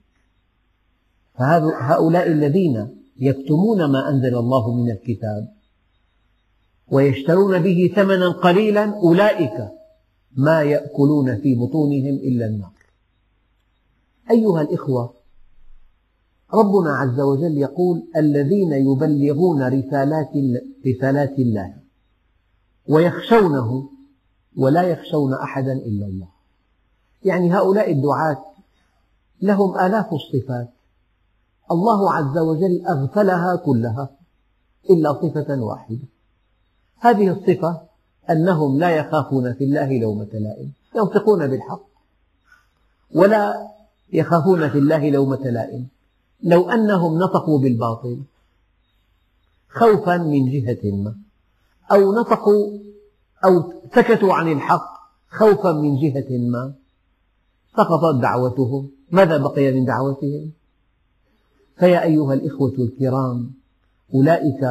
فهؤلاء 1.33 2.27
الذين 2.27 2.87
يكتمون 3.17 3.85
ما 3.85 4.09
أنزل 4.09 4.35
الله 4.37 4.73
من 4.73 4.91
الكتاب 4.91 5.53
ويشترون 6.91 7.59
به 7.59 7.91
ثمنا 7.95 8.29
قليلا 8.29 8.83
أولئك 8.95 9.69
ما 10.37 10.61
يأكلون 10.61 11.41
في 11.41 11.55
بطونهم 11.55 12.15
إلا 12.15 12.45
النار. 12.45 12.73
أيها 14.31 14.61
الإخوة 14.61 15.13
ربنا 16.53 16.95
عز 16.95 17.19
وجل 17.19 17.57
يقول 17.57 18.03
الذين 18.15 18.71
يبلغون 18.73 19.67
رسالات, 19.67 20.31
رسالات 20.87 21.39
الله 21.39 21.82
ويخشونه 22.87 23.89
ولا 24.57 24.81
يخشون 24.83 25.33
أحدا 25.33 25.73
إلا 25.73 26.05
الله. 26.05 26.27
يعني 27.23 27.53
هؤلاء 27.53 27.91
الدعاة 27.91 28.45
لهم 29.41 29.79
آلاف 29.79 30.13
الصفات. 30.13 30.69
الله 31.71 32.13
عز 32.13 32.37
وجل 32.37 32.85
أغفلها 32.87 33.55
كلها 33.55 34.09
إلا 34.89 35.13
صفة 35.13 35.61
واحدة. 35.61 36.07
هذه 36.99 37.29
الصفة 37.29 37.81
أنهم 38.29 38.79
لا 38.79 38.89
يخافون 38.89 39.53
في 39.53 39.63
الله 39.63 39.99
لومة 39.99 40.29
لائم 40.33 40.71
ينطقون 40.95 41.47
بالحق. 41.47 41.83
ولا 43.15 43.67
يخافون 44.13 44.69
في 44.69 44.77
الله 44.77 45.09
لومة 45.09 45.49
لائم. 45.49 45.87
لو 46.43 46.69
أنهم 46.69 47.19
نطقوا 47.19 47.59
بالباطل 47.59 48.23
خوفا 49.69 50.17
من 50.17 50.51
جهة 50.51 50.91
ما. 50.91 51.22
أو 51.91 52.13
نطقوا 52.13 52.79
أو 53.45 53.73
سكتوا 53.95 54.33
عن 54.33 54.51
الحق 54.51 54.93
خوفا 55.29 55.71
من 55.71 55.95
جهة 55.95 56.37
ما. 56.37 56.73
سقطت 57.77 58.21
دعوتهم. 58.21 58.89
ماذا 59.11 59.37
بقي 59.37 59.71
من 59.71 59.85
دعوتهم؟ 59.85 60.51
فيا 61.79 62.03
أيها 62.03 62.33
الإخوة 62.33 62.73
الكرام 62.79 63.51
أولئك 64.15 64.67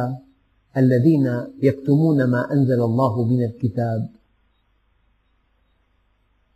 الذين 0.77 1.47
يكتمون 1.61 2.23
ما 2.23 2.53
أنزل 2.53 2.81
الله 2.81 3.23
من 3.23 3.43
الكتاب 3.43 4.09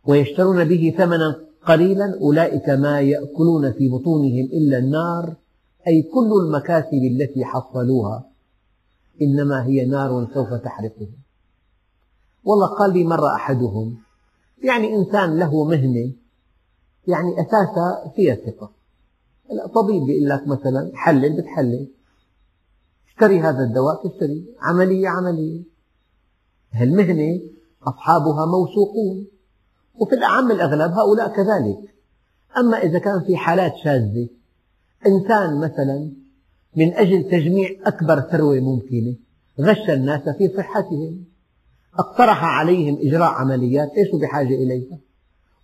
ويشترون 0.06 0.64
به 0.64 0.94
ثمنا 0.98 1.40
قليلا 1.66 2.18
أولئك 2.20 2.68
ما 2.68 3.00
يأكلون 3.00 3.72
في 3.72 3.88
بطونهم 3.88 4.48
إلا 4.52 4.78
النار 4.78 5.34
أي 5.86 6.02
كل 6.02 6.30
المكاسب 6.46 7.02
التي 7.12 7.44
حصلوها. 7.44 8.27
إنما 9.22 9.66
هي 9.66 9.84
نار 9.84 10.28
سوف 10.34 10.54
تحرقهم 10.54 11.12
والله 12.44 12.66
قال 12.66 12.92
لي 12.92 13.04
مرة 13.04 13.34
أحدهم 13.34 13.98
يعني 14.62 14.96
إنسان 14.96 15.38
له 15.38 15.64
مهنة 15.64 16.12
يعني 17.08 17.40
أساسها 17.40 18.12
فيها 18.16 18.34
ثقة. 18.34 18.70
طبيب 19.74 20.08
يقول 20.08 20.28
لك 20.28 20.46
مثلا 20.48 20.90
حلل 20.94 21.36
بتحلل. 21.36 21.88
اشتري 23.08 23.40
هذا 23.40 23.64
الدواء 23.64 24.08
تشتري. 24.08 24.54
عملية 24.60 25.08
عملية. 25.08 25.62
المهنة 26.80 27.40
أصحابها 27.82 28.46
موثوقون. 28.46 29.26
وفي 29.94 30.14
الأعم 30.14 30.50
الأغلب 30.50 30.92
هؤلاء 30.92 31.28
كذلك. 31.28 31.94
أما 32.56 32.78
إذا 32.78 32.98
كان 32.98 33.20
في 33.20 33.36
حالات 33.36 33.72
شاذة 33.84 34.28
إنسان 35.06 35.60
مثلا 35.60 36.12
من 36.78 36.94
أجل 36.94 37.30
تجميع 37.30 37.68
أكبر 37.86 38.20
ثروة 38.20 38.60
ممكنة 38.60 39.14
غش 39.60 39.90
الناس 39.90 40.20
في 40.38 40.48
صحتهم. 40.56 41.24
اقترح 41.98 42.44
عليهم 42.44 42.98
إجراء 43.00 43.30
عمليات 43.30 43.88
ليسوا 43.96 44.18
بحاجة 44.18 44.54
إليها؟ 44.54 44.98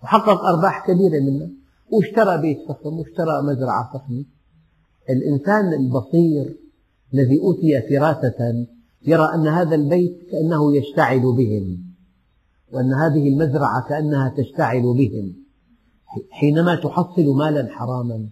وحقق 0.02 0.44
أرباح 0.44 0.86
كبيرة 0.86 1.20
منها. 1.20 1.48
واشترى 1.92 2.40
بيت 2.40 2.58
فخم 2.68 2.98
واشترى 2.98 3.42
مزرعة 3.42 3.90
فخمة. 3.94 4.24
الإنسان 5.10 5.72
البصير 5.72 6.56
الذي 7.14 7.40
أوتي 7.40 7.82
فراسة 7.88 8.66
يرى 9.06 9.28
أن 9.34 9.48
هذا 9.48 9.74
البيت 9.74 10.18
كأنه 10.30 10.76
يشتعل 10.76 11.20
بهم 11.20 11.78
وأن 12.72 12.94
هذه 12.94 13.28
المزرعة 13.28 13.88
كأنها 13.88 14.34
تشتعل 14.36 14.82
بهم. 14.82 15.34
حينما 16.30 16.74
تحصل 16.74 17.36
مالا 17.36 17.68
حراما 17.70 18.28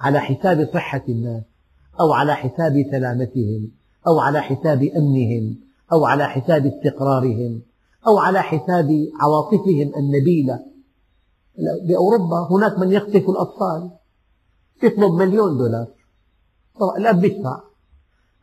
على 0.00 0.20
حساب 0.20 0.68
صحة 0.74 1.02
الناس 1.08 1.51
أو 2.00 2.12
على 2.12 2.34
حساب 2.34 2.86
سلامتهم 2.90 3.70
أو 4.06 4.20
على 4.20 4.40
حساب 4.42 4.82
أمنهم 4.82 5.56
أو 5.92 6.04
على 6.04 6.28
حساب 6.28 6.66
استقرارهم 6.66 7.62
أو 8.06 8.18
على 8.18 8.42
حساب 8.42 9.08
عواطفهم 9.20 9.92
النبيلة. 9.96 10.64
بأوروبا 11.88 12.48
هناك 12.50 12.78
من 12.78 12.92
يقذف 12.92 13.30
الأطفال 13.30 13.90
يطلب 14.82 15.12
مليون 15.12 15.58
دولار. 15.58 15.86
الأب 16.98 17.24
يدفع 17.24 17.60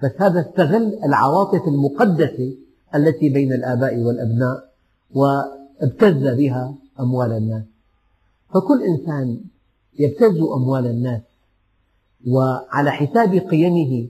بس 0.03 0.11
هذا 0.19 0.41
استغل 0.49 0.99
العواطف 1.05 1.67
المقدسة 1.67 2.57
التي 2.95 3.29
بين 3.29 3.53
الآباء 3.53 3.97
والأبناء 3.97 4.69
وابتز 5.11 6.27
بها 6.27 6.75
أموال 6.99 7.31
الناس. 7.31 7.63
فكل 8.53 8.83
إنسان 8.83 9.41
يبتز 9.99 10.37
أموال 10.55 10.85
الناس 10.85 11.21
وعلى 12.27 12.91
حساب 12.91 13.33
قيمه 13.33 14.09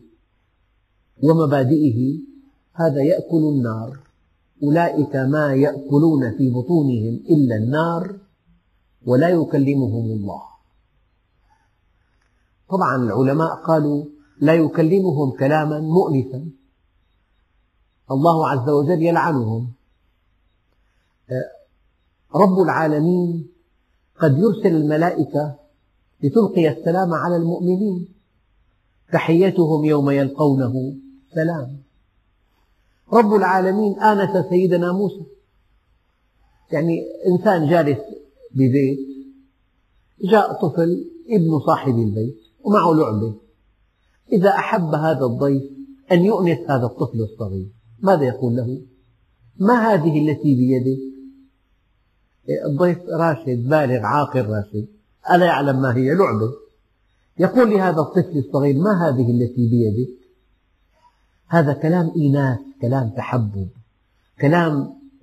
ومبادئه 1.23 2.19
هذا 2.73 3.01
يأكل 3.03 3.43
النار. 3.53 3.99
أولئك 4.63 5.15
ما 5.15 5.53
يأكلون 5.53 6.37
في 6.37 6.49
بطونهم 6.49 7.15
إلا 7.29 7.55
النار 7.55 8.19
ولا 9.05 9.29
يكلمهم 9.29 10.05
الله. 10.05 10.41
طبعا 12.69 12.95
العلماء 12.95 13.55
قالوا 13.55 14.05
لا 14.41 14.53
يكلمهم 14.53 15.31
كلاما 15.31 15.79
مؤنسا 15.79 16.49
الله 18.11 18.47
عز 18.49 18.69
وجل 18.69 19.03
يلعنهم. 19.03 19.73
رب 22.35 22.59
العالمين 22.59 23.47
قد 24.19 24.37
يرسل 24.37 24.75
الملائكة 24.75 25.58
لتلقي 26.23 26.69
السلام 26.69 27.13
على 27.13 27.35
المؤمنين. 27.35 28.07
تحيتهم 29.13 29.85
يوم 29.85 30.09
يلقونه 30.09 30.95
سلام. 31.35 31.77
رب 33.13 33.33
العالمين 33.33 33.99
آنس 33.99 34.45
سيدنا 34.49 34.91
موسى. 34.91 35.25
يعني 36.71 36.99
إنسان 37.27 37.69
جالس 37.69 37.99
ببيت 38.51 38.99
جاء 40.31 40.53
طفل 40.53 41.05
ابن 41.29 41.59
صاحب 41.67 41.95
البيت 41.95 42.37
ومعه 42.63 42.93
لعبة. 42.93 43.35
إذا 44.31 44.49
أحب 44.49 44.95
هذا 44.95 45.25
الضيف 45.25 45.63
أن 46.11 46.25
يؤنس 46.25 46.59
هذا 46.69 46.85
الطفل 46.85 47.21
الصغير 47.21 47.67
ماذا 47.99 48.23
يقول 48.23 48.55
له؟ 48.55 48.81
ما 49.59 49.93
هذه 49.93 50.19
التي 50.19 50.55
بيدك؟ 50.55 50.99
الضيف 52.65 52.97
راشد 53.09 53.69
بالغ 53.69 54.05
عاقل 54.05 54.45
راشد. 54.45 54.87
ألا 55.31 55.45
يعلم 55.45 55.81
ما 55.81 55.95
هي 55.95 56.15
لعبة؟ 56.15 56.53
يقول 57.39 57.69
لهذا 57.69 57.99
الطفل 58.01 58.37
الصغير 58.37 58.75
ما 58.77 59.07
هذه 59.07 59.31
التي 59.31 59.69
بيدك؟ 59.69 60.19
هذا 61.47 61.73
كلام 61.73 62.11
إيناس 62.15 62.59
كلام 62.81 63.09
تحبب 63.09 63.67
كلام 64.41 64.73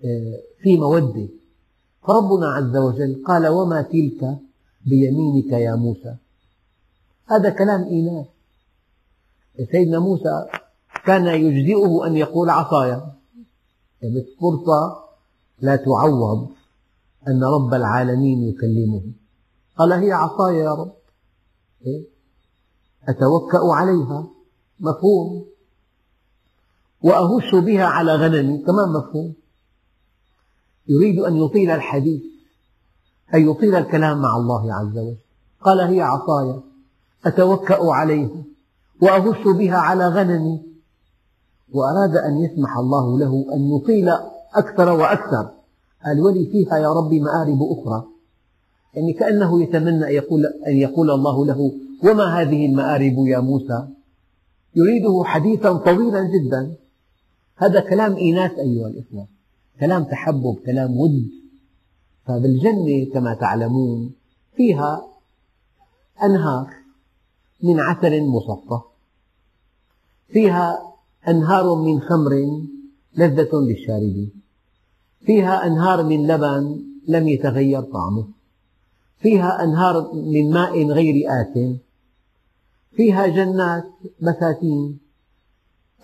آه، 0.05 0.41
في 0.63 0.77
مودة. 0.77 1.29
فربنا 2.07 2.47
عز 2.47 2.77
وجل 2.77 3.23
قال 3.27 3.47
وما 3.47 3.83
تلك 3.83 4.39
بيمينك 4.87 5.53
يا 5.53 5.75
موسى؟ 5.75 6.17
هذا 7.27 7.51
كلام 7.51 7.83
إيناس 7.83 8.27
سيدنا 9.73 9.99
موسى 9.99 10.47
كان 11.07 11.27
يجزئه 11.27 12.07
أن 12.07 12.17
يقول 12.17 12.51
عصايا. 12.51 13.13
يعني 14.03 14.27
فرصة 14.41 14.97
لا 15.61 15.77
تعوض 15.77 16.49
أن 17.29 17.45
رب 17.45 17.75
العالمين 17.75 18.43
يكلمه. 18.43 19.03
قال 19.79 19.93
هي 19.93 20.13
عصاي 20.13 20.57
يا 20.57 20.75
رب. 20.75 20.93
إيه؟ 21.87 22.05
أتوكأ 23.09 23.75
عليها. 23.75 24.27
مفهوم. 24.81 25.47
وأهش 27.03 27.55
بها 27.55 27.85
على 27.85 28.15
غنمي. 28.15 28.59
كمان 28.59 28.93
مفهوم. 28.93 29.35
يريد 30.89 31.19
أن 31.19 31.37
يطيل 31.37 31.71
الحديث 31.71 32.23
أي 33.35 33.43
يطيل 33.43 33.75
الكلام 33.75 34.23
مع 34.23 34.37
الله 34.37 34.75
عز 34.75 34.99
وجل. 34.99 35.17
قال 35.61 35.81
هي 35.81 36.03
عصاي. 36.03 36.61
أتوكأ 37.27 37.93
عليها. 37.93 38.45
وأهش 39.03 39.57
بها 39.59 39.77
على 39.77 40.09
غنمي. 40.09 40.63
وأراد 41.73 42.17
أن 42.17 42.37
يسمح 42.37 42.77
الله 42.77 43.19
له 43.19 43.47
أن 43.55 43.77
يطيل 43.77 44.09
أكثر 44.55 44.89
وأكثر. 44.93 45.51
قال 46.05 46.21
ولي 46.21 46.47
فيها 46.47 46.79
يا 46.79 46.93
رب 46.93 47.13
مآرب 47.13 47.59
أخرى. 47.63 48.16
يعني 48.97 49.13
كأنه 49.13 49.63
يتمنى 49.63 50.07
أن 50.07 50.13
يقول, 50.13 50.47
أن 50.67 50.77
يقول 50.77 51.11
الله 51.11 51.47
له 51.47 51.73
وما 52.05 52.25
هذه 52.25 52.67
المآرب 52.67 53.27
يا 53.27 53.39
موسى؟ 53.39 53.89
يريده 54.77 55.23
حديثا 55.25 55.73
طويلا 55.73 56.23
جدا. 56.23 56.75
هذا 57.57 57.81
كلام 57.81 58.17
إيناس 58.17 58.51
أيها 58.51 58.89
الإخوة. 58.89 59.27
كلام 59.81 60.05
تحبب 60.05 60.57
كلام 60.67 60.97
ود. 60.97 61.29
فبالجنة 62.27 63.13
كما 63.15 63.35
تعلمون 63.35 64.13
فيها 64.57 65.07
أنهار 66.23 66.71
من 67.63 67.81
عسل 67.81 68.23
مصفى. 68.23 68.81
فيها 70.29 70.93
أنهار 71.29 71.75
من 71.75 72.01
خمر 72.01 72.31
لذة 73.17 73.51
للشاربين. 73.53 74.31
فيها 75.21 75.67
أنهار 75.67 76.03
من 76.03 76.27
لبن 76.27 76.83
لم 77.09 77.29
يتغير 77.29 77.81
طعمه. 77.81 78.36
فيها 79.19 79.65
أنهار 79.65 80.13
من 80.15 80.51
ماء 80.51 80.87
غير 80.87 81.15
آت 81.29 81.79
فيها 82.97 83.27
جنات 83.27 83.85
بساتين 84.21 84.99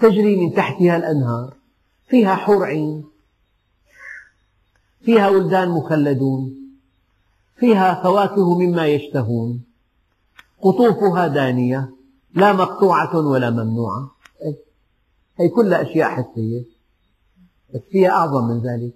تجري 0.01 0.37
من 0.37 0.55
تحتها 0.55 0.96
الأنهار 0.96 1.55
فيها 2.09 2.35
حور 2.35 2.64
عين 2.64 3.05
فيها 5.05 5.29
ولدان 5.29 5.68
مخلدون 5.68 6.62
فيها 7.62 8.03
فواكه 8.03 8.59
مما 8.59 8.87
يشتهون. 8.87 9.62
قطوفها 10.62 11.27
دانية 11.27 11.90
لا 12.35 12.53
مقطوعة 12.53 13.16
ولا 13.16 13.51
ممنوعة. 13.51 14.11
هي 15.37 15.48
كلها 15.48 15.83
أشياء 15.83 16.09
حسية. 16.09 16.64
بس 17.75 17.81
فيها 17.90 18.11
أعظم 18.11 18.48
من 18.48 18.59
ذلك. 18.61 18.94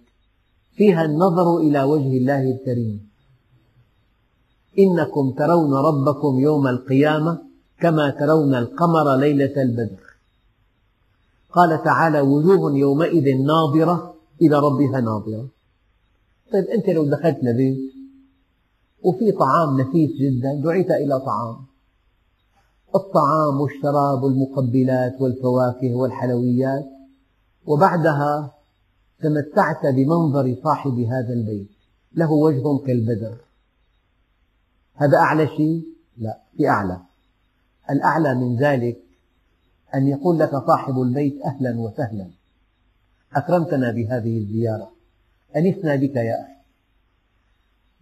فيها 0.77 1.05
النظر 1.05 1.59
إلى 1.59 1.83
وجه 1.83 2.17
الله 2.17 2.43
الكريم. 2.51 3.09
إنكم 4.79 5.31
ترون 5.31 5.75
ربكم 5.75 6.41
يوم 6.41 6.67
القيامة 6.67 7.39
كما 7.81 8.11
ترون 8.11 8.55
القمر 8.55 9.17
ليلة 9.17 9.63
البدر. 9.63 10.03
قال 11.53 11.83
تعالى 11.83 12.21
وجوه 12.21 12.77
يومئذ 12.77 13.37
ناظرة 13.47 14.15
إلى 14.43 14.59
ربها 14.59 15.01
ناظرة. 15.01 15.49
طيب 16.53 16.65
أنت 16.65 16.89
لو 16.89 17.05
دخلت 17.05 17.39
لبيت 17.43 17.79
وفي 19.03 19.33
طعام 19.33 19.81
نفيس 19.81 20.11
جدا 20.21 20.61
دعيت 20.65 20.91
إلى 20.91 21.21
طعام. 21.21 21.57
الطعام 22.95 23.61
والشراب 23.61 24.23
والمقبلات 24.23 25.21
والفواكه 25.21 25.95
والحلويات. 25.95 26.85
وبعدها 27.67 28.55
تمتعت 29.21 29.87
بمنظر 29.87 30.57
صاحب 30.65 30.99
هذا 30.99 31.33
البيت 31.33 31.71
له 32.15 32.33
وجه 32.33 32.87
كالبدر. 32.87 33.37
هذا 34.97 35.19
أعلى 35.19 35.47
شيء؟ 35.47 35.85
لا 36.19 36.39
في 36.57 36.69
أعلى. 36.69 37.01
الأعلى 37.91 38.35
من 38.35 38.57
ذلك 38.57 38.99
أن 39.95 40.09
يقول 40.09 40.39
لك 40.39 40.51
صاحب 40.51 41.01
البيت 41.01 41.43
أهلا 41.45 41.81
وسهلا. 41.81 42.31
أكرمتنا 43.35 43.91
بهذه 43.91 44.39
الزيارة. 44.39 44.93
أنسنا 45.57 45.97
بك 45.97 46.17
يا 46.17 46.41
أخي. 46.43 46.53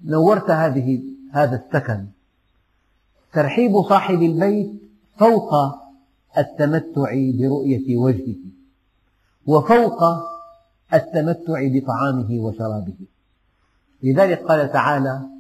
نورت 0.05 0.51
هذه 0.51 1.03
هذا 1.33 1.65
السكن. 1.67 2.07
ترحيب 3.33 3.83
صاحب 3.83 4.23
البيت 4.23 4.73
فوق 5.19 5.55
التمتع 6.39 7.15
برؤية 7.39 7.97
وجهه 7.97 8.37
وفوق 9.47 10.03
التمتع 10.95 11.69
بطعامه 11.69 12.41
وشرابه. 12.41 12.97
لذلك 14.03 14.43
قال 14.43 14.73
تعالى 14.73 15.34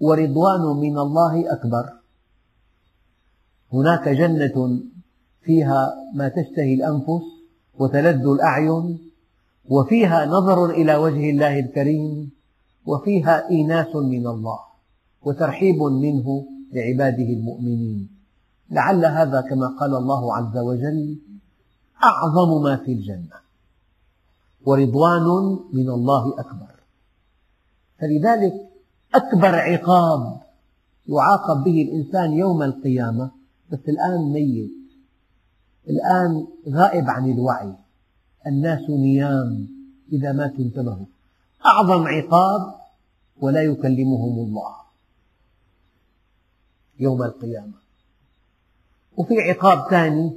ورضوان 0.00 0.76
من 0.76 0.98
الله 0.98 1.52
أكبر. 1.52 1.92
هناك 3.72 4.08
جنة 4.08 4.80
فيها 5.42 5.94
ما 6.14 6.28
تشتهي 6.28 6.74
الأنفس 6.74 7.24
وتلذ 7.78 8.26
الأعين 8.26 9.10
وفيها 9.68 10.26
نظر 10.26 10.70
إلى 10.70 10.96
وجه 10.96 11.30
الله 11.30 11.58
الكريم 11.58 12.30
وفيها 12.86 13.50
إيناس 13.50 13.96
من 13.96 14.26
الله 14.26 14.58
وترحيب 15.22 15.82
منه 15.82 16.46
لعباده 16.72 17.24
المؤمنين. 17.24 18.08
لعل 18.70 19.04
هذا 19.04 19.40
كما 19.40 19.66
قال 19.80 19.94
الله 19.94 20.36
عز 20.36 20.56
وجل 20.58 21.18
أعظم 22.04 22.62
ما 22.62 22.76
في 22.76 22.92
الجنة 22.92 23.36
ورضوان 24.66 25.58
من 25.72 25.88
الله 25.90 26.40
أكبر. 26.40 26.74
فلذلك 27.98 28.54
أكبر 29.14 29.54
عقاب 29.54 30.40
يعاقب 31.08 31.64
به 31.64 31.82
الإنسان 31.82 32.32
يوم 32.32 32.62
القيامة. 32.62 33.30
بس 33.70 33.78
الآن 33.88 34.32
ميت. 34.32 34.70
الآن 35.88 36.46
غائب 36.68 37.10
عن 37.10 37.30
الوعي. 37.30 37.72
الناس 38.46 38.90
نيام 38.90 39.68
إذا 40.12 40.32
ماتوا 40.32 40.64
انتبهوا. 40.64 41.06
أعظم 41.66 42.06
عقاب 42.06 42.74
ولا 43.40 43.62
يكلمهم 43.62 44.46
الله 44.46 44.74
يوم 47.00 47.22
القيامة. 47.22 47.74
وفي 49.16 49.34
عقاب 49.40 49.90
ثاني 49.90 50.32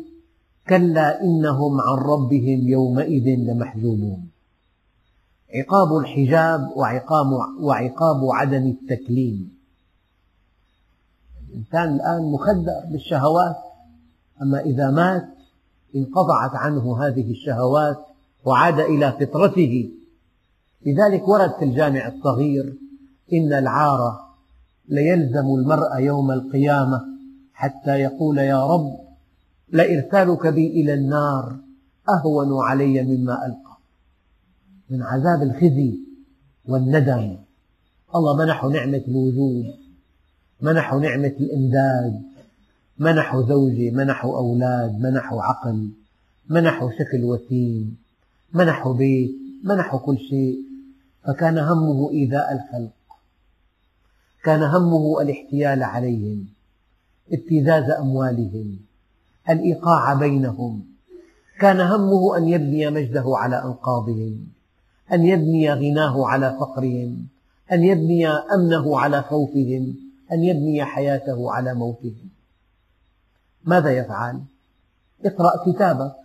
كلا 0.70 1.22
إنهم 1.24 1.82
عن 1.82 1.98
ربهم 1.98 2.68
يومئذ 2.68 3.26
لمحجوبون 3.40 4.30
عقاب 5.56 5.98
الحجاب 5.98 6.72
وعقاب, 6.76 7.28
وعقاب 7.60 8.20
عدم 8.32 8.68
التكليم. 8.68 9.58
الإنسان 11.50 11.96
الآن 11.96 12.32
مخدر 12.32 12.92
بالشهوات 12.92 13.56
أما 14.42 14.60
إذا 14.60 14.92
مات 14.92 15.28
انقطعت 15.96 16.56
عنه 16.56 17.06
هذه 17.06 17.32
الشهوات 17.32 17.98
وعاد 18.46 18.80
إلى 18.80 19.12
فطرته. 19.12 19.92
لذلك 20.86 21.28
ورد 21.28 21.52
في 21.60 21.66
الجامع 21.66 22.08
الصغير 22.08 22.78
إن 23.34 23.54
العار 23.54 24.28
ليلزم 24.90 25.46
المرء 25.46 26.00
يوم 26.00 26.32
القيامة 26.32 27.02
حتى 27.54 27.92
يقول 27.92 28.38
يا 28.38 28.66
رب 28.66 28.92
لإرسالك 29.70 30.48
بي 30.48 30.68
إلى 30.68 30.94
النار 30.94 31.58
أهون 32.10 32.64
علي 32.64 33.04
مما 33.04 33.46
ألقى. 33.46 33.67
من 34.90 35.02
عذاب 35.02 35.44
الخزي 35.44 36.00
والندم. 36.66 37.38
الله 38.16 38.38
منحه 38.38 38.70
نعمة 38.70 39.04
الوجود 39.08 39.66
منحه 40.62 41.00
نعمة 41.00 41.34
الإمداد 41.40 42.22
منحه 43.00 43.42
زوجة 43.42 43.92
منحه 43.92 44.38
أولاد 44.38 45.00
منحه 45.00 45.44
عقل 45.44 45.90
منحه 46.50 46.90
شكل 46.90 47.24
وسيم 47.24 47.98
منحه 48.54 48.94
بيت 48.94 49.32
منحه 49.64 49.98
كل 49.98 50.18
شيء. 50.18 50.68
فكان 51.24 51.58
همه 51.58 52.12
إيذاء 52.12 52.54
الخلق 52.54 52.92
كان 54.44 54.64
همه 54.64 55.22
الاحتيال 55.22 55.84
عليهم 55.84 56.48
ابتزاز 57.32 57.90
أموالهم 57.90 58.80
الإيقاع 59.50 60.14
بينهم. 60.14 60.84
كان 61.60 61.80
همه 61.80 62.38
أن 62.38 62.48
يبني 62.48 62.90
مجده 62.90 63.24
على 63.28 63.64
أنقاضهم. 63.64 64.57
أن 65.14 65.26
يبني 65.26 65.74
غناه 65.74 66.28
على 66.28 66.58
فقرهم 66.60 67.28
أن 67.72 67.84
يبني 67.84 68.28
أمنه 68.28 69.00
على 69.00 69.22
خوفهم 69.22 69.96
أن 70.32 70.44
يبني 70.44 70.86
حياته 70.86 71.52
على 71.52 71.74
موتهم. 71.74 72.30
ماذا 73.64 73.92
يفعل؟ 73.92 74.42
اقرأ 75.26 75.72
كتابك. 75.72 76.16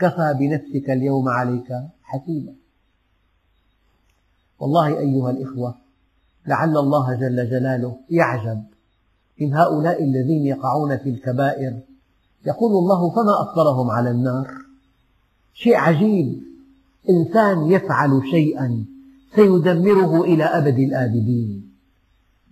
كفى 0.00 0.34
بنفسك 0.38 0.90
اليوم 0.90 1.28
عليك 1.28 1.72
حسيبا 2.02 2.54
والله 4.60 4.98
أيها 4.98 5.30
الإخوة 5.30 5.74
لعل 6.46 6.76
الله 6.76 7.14
جل 7.14 7.50
جلاله 7.50 7.96
يعجب 8.10 8.62
من 9.40 9.54
هؤلاء 9.54 10.04
الذين 10.04 10.46
يقعون 10.46 10.96
في 10.96 11.10
الكبائر. 11.10 11.80
يقول 12.46 12.72
الله 12.72 13.10
فما 13.10 13.42
أصبرهم 13.42 13.90
على 13.90 14.10
النار؟ 14.10 14.54
شيء 15.54 15.76
عجيب. 15.76 16.49
إنسان 17.08 17.70
يفعل 17.70 18.22
شيئا 18.30 18.84
سيدمره 19.34 20.24
إلى 20.24 20.44
أبد 20.44 20.78
الآبدين. 20.78 21.70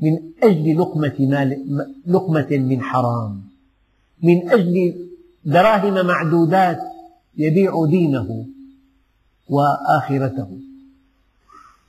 من 0.00 0.18
أجل 0.42 0.78
لقمة, 0.78 1.14
مال 1.18 1.64
لقمة 2.06 2.48
من 2.50 2.82
حرام. 2.82 3.42
من 4.22 4.50
أجل 4.50 5.06
دراهم 5.44 6.06
معدودات 6.06 6.80
يبيع 7.36 7.86
دينه 7.86 8.46
وآخرته. 9.48 10.58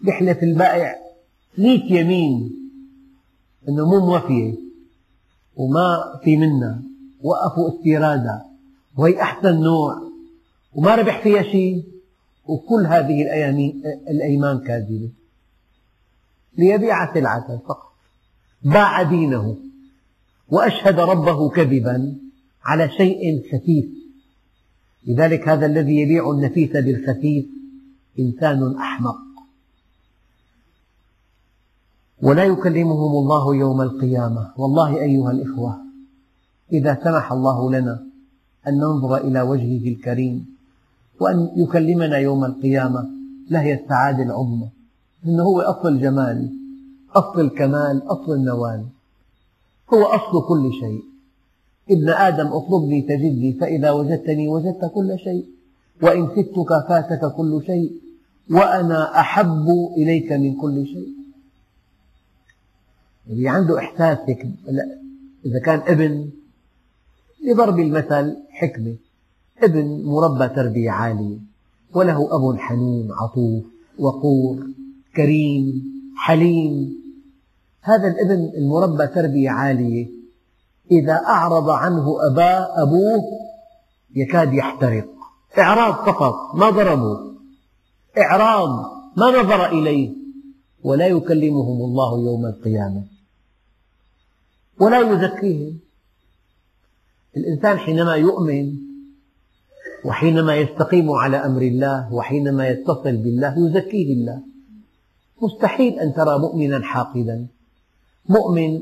يحلف 0.03 0.43
البائع 0.43 0.95
مئة 1.57 1.99
يمين. 1.99 2.55
أنه 3.69 3.89
مو 3.89 3.99
موفية 3.99 4.53
وما 5.55 6.19
في 6.23 6.37
منا. 6.37 6.81
وقفوا 7.21 7.69
استيرادها 7.69 8.45
وهي 8.97 9.21
أحسن 9.21 9.61
نوع. 9.61 10.01
وما 10.75 10.95
ربح 10.95 11.23
فيها 11.23 11.43
شيء. 11.43 11.98
وكل 12.49 12.85
هذه 12.85 13.21
الأيمان 14.11 14.59
كاذبة. 14.59 15.09
ليبيع 16.57 17.13
سلعة 17.13 17.61
فقط. 17.67 17.93
باع 18.63 19.03
دينه. 19.03 19.57
وأشهد 20.49 20.99
ربه 20.99 21.49
كذبا 21.49 22.15
على 22.63 22.89
شيء 22.89 23.43
خفيف 23.51 23.85
لذلك 25.07 25.49
هذا 25.49 25.65
الذي 25.65 25.95
يبيع 25.99 26.31
النفيس 26.31 26.71
بالخفيف 26.71 27.45
إنسان 28.19 28.75
أحمق. 28.75 29.17
ولا 32.21 32.43
يكلمهم 32.43 33.11
الله 33.23 33.55
يوم 33.55 33.81
القيامة. 33.81 34.53
والله 34.57 35.01
أيها 35.01 35.31
الإخوة 35.31 35.77
إذا 36.73 36.99
سمح 37.03 37.31
الله 37.31 37.71
لنا 37.71 38.05
أن 38.67 38.73
ننظر 38.73 39.17
إلى 39.17 39.41
وجهه 39.41 39.89
الكريم. 39.89 40.58
وأن 41.19 41.51
يكلمنا 41.55 42.17
يوم 42.17 42.45
القيامة 42.45 43.09
لهي 43.49 43.73
السعادة 43.73 44.23
العظمى 44.23 44.69
إنه 45.25 45.43
هو 45.43 45.61
أصل 45.61 45.87
الجمال 45.87 46.59
أصل 47.15 47.41
الكمال 47.41 48.03
أصل 48.07 48.33
النوال. 48.33 48.85
هو 49.93 50.03
أصل 50.03 50.47
كل 50.47 50.71
شيء. 50.79 51.03
ابن 51.91 52.09
آدم 52.09 52.47
اطلبني 52.47 53.01
تجدني 53.01 53.53
فإذا 53.53 53.91
وجدتني 53.91 54.47
وجدت 54.47 54.91
كل 54.95 55.19
شيء. 55.19 55.45
وإن 56.01 56.27
فتك 56.27 56.87
فاتك 56.89 57.35
كل 57.35 57.63
شيء. 57.65 57.91
وأنا 58.51 59.19
أحب 59.19 59.67
إليك 59.97 60.31
من 60.31 60.55
كل 60.55 60.85
شيء. 60.85 61.09
اللي 63.29 63.49
عنده 63.49 63.79
إحساس 63.79 64.17
إذا 65.45 65.59
كان 65.65 65.79
ابن 65.79 66.29
لضرب 67.43 67.79
المثل 67.79 68.37
حكمة. 68.49 68.95
ابن 69.63 70.03
مربى 70.05 70.47
تربية 70.47 70.91
عالية 70.91 71.37
وله 71.93 72.29
أب 72.35 72.59
حنون 72.59 73.07
عطوف 73.11 73.63
وقور 73.99 74.67
كريم 75.15 75.83
حليم. 76.17 76.99
هذا 77.81 78.07
الابن 78.07 78.51
المربى 78.57 79.07
تربية 79.07 79.49
عالية 79.49 80.07
إذا 80.91 81.13
أعرض 81.13 81.69
عنه 81.69 82.17
أباه 82.31 82.83
أبوه 82.83 83.23
يكاد 84.15 84.53
يحترق. 84.53 85.07
إعراض 85.57 85.93
فقط 85.93 86.55
ما 86.55 86.69
ضربه. 86.69 87.19
إعراض 88.17 88.69
ما 89.17 89.41
نظر 89.41 89.65
إليه 89.65 90.09
ولا 90.83 91.07
يكلمهم 91.07 91.81
الله 91.81 92.19
يوم 92.25 92.45
القيامة. 92.45 93.03
ولا 94.79 94.99
يزكيهم. 94.99 95.79
الإنسان 97.37 97.77
حينما 97.77 98.15
يؤمن 98.15 98.88
وحينما 100.05 100.55
يستقيم 100.55 101.11
على 101.11 101.37
أمر 101.37 101.61
الله 101.61 102.13
وحينما 102.13 102.67
يتصل 102.67 103.17
بالله 103.17 103.53
يزكيه 103.57 104.13
الله. 104.13 104.39
مستحيل 105.41 105.99
أن 105.99 106.13
ترى 106.13 106.39
مؤمنا 106.39 106.81
حاقدا. 106.83 107.47
مؤمن 108.29 108.81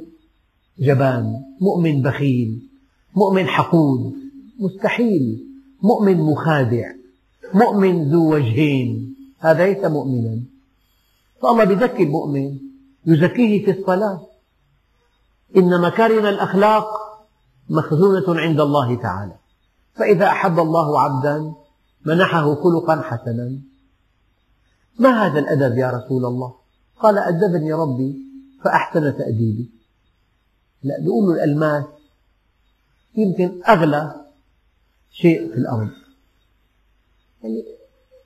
جبان 0.79 1.43
مؤمن 1.61 2.01
بخيل 2.01 2.69
مؤمن 3.15 3.47
حقود. 3.47 4.13
مستحيل. 4.59 5.43
مؤمن 5.83 6.17
مخادع 6.21 6.91
مؤمن 7.53 8.11
ذو 8.11 8.33
وجهين. 8.33 9.15
هذا 9.39 9.65
ليس 9.65 9.85
مؤمنا. 9.85 10.39
فالله 11.41 11.71
يزكي 11.71 12.03
المؤمن 12.03 12.57
يزكيه 13.05 13.65
في 13.65 13.79
الصلاة. 13.79 14.21
إن 15.57 15.81
مكارم 15.81 16.25
الأخلاق 16.25 16.87
مخزونة 17.69 18.39
عند 18.39 18.59
الله 18.59 18.95
تعالى. 18.95 19.35
فإذا 19.97 20.25
أحب 20.25 20.59
الله 20.59 21.01
عبدا 21.01 21.53
منحه 22.05 22.55
خلقا 22.55 23.01
حسنا 23.01 23.59
ما 24.99 25.25
هذا 25.25 25.39
الأدب 25.39 25.77
يا 25.77 25.91
رسول 25.91 26.25
الله؟ 26.25 26.55
قال 26.99 27.17
أدبني 27.17 27.73
ربي 27.73 28.15
فأحسن 28.63 29.17
تأديبي. 29.17 29.69
لا 30.83 30.99
بيقولوا 30.99 31.33
الألماس 31.33 31.83
يمكن 33.15 33.61
أغلى 33.67 34.25
شيء 35.11 35.51
في 35.51 35.57
الأرض. 35.57 35.89
يعني 37.43 37.65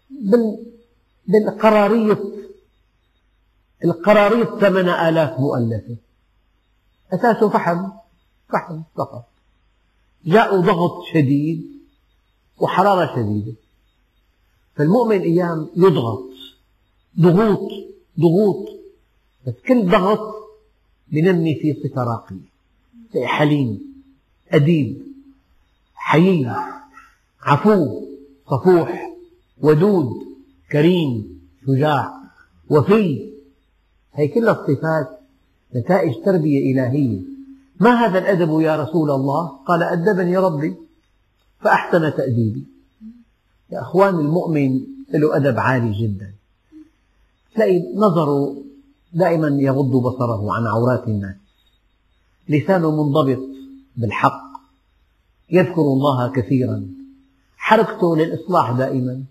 بال 0.09 0.65
بالقراريط 1.27 2.19
القراريط 3.83 4.59
ثمن 4.59 4.89
آلاف 4.89 5.39
مؤلفة. 5.39 5.97
أساسه 7.13 7.49
فحم 7.49 7.87
فحم 8.49 8.81
فقط. 8.95 9.30
جاءوا 10.25 10.61
ضغط 10.61 11.03
شديد 11.13 11.71
وحرارة 12.59 13.15
شديدة. 13.15 13.53
فالمؤمن 14.75 15.21
أيام 15.21 15.69
يضغط 15.75 16.29
ضغوط 17.19 17.71
ضغوط. 18.19 18.69
بس 19.47 19.53
كل 19.67 19.85
ضغط 19.85 20.35
بنمي 21.11 21.55
فيه 21.55 21.73
صفة 21.73 22.03
راقية 22.03 22.51
حليم 23.25 23.93
أديب 24.49 25.01
حيي 25.93 26.55
عفو 27.41 28.05
صفوح 28.51 29.17
ودود 29.61 30.13
كريم 30.71 31.41
شجاع 31.67 32.13
وفي. 32.69 33.31
هي 34.13 34.27
كلها 34.27 34.51
الصفات 34.51 35.19
نتائج 35.75 36.13
تربية 36.25 36.71
إلهية. 36.71 37.21
ما 37.81 38.05
هذا 38.05 38.19
الأدب 38.19 38.59
يا 38.59 38.83
رسول 38.83 39.11
الله؟ 39.11 39.47
قال 39.67 39.83
أدبني 39.83 40.37
ربي 40.37 40.75
فأحسن 41.59 42.13
تأديبي. 42.17 42.67
يا 43.71 43.81
أخوان 43.81 44.15
المؤمن 44.15 44.79
له 45.13 45.35
أدب 45.35 45.59
عالي 45.59 45.91
جدا. 45.91 46.33
تلاقي 47.55 47.79
نظره 47.95 48.55
دائما 49.13 49.47
يغض 49.47 49.91
بصره 49.91 50.53
عن 50.53 50.67
عورات 50.67 51.07
الناس. 51.07 51.35
لسانه 52.49 53.03
منضبط 53.03 53.39
بالحق. 53.97 54.41
يذكر 55.51 55.81
الله 55.81 56.31
كثيرا. 56.31 56.87
حركته 57.57 58.15
للإصلاح 58.15 58.71
دائما. 58.71 59.23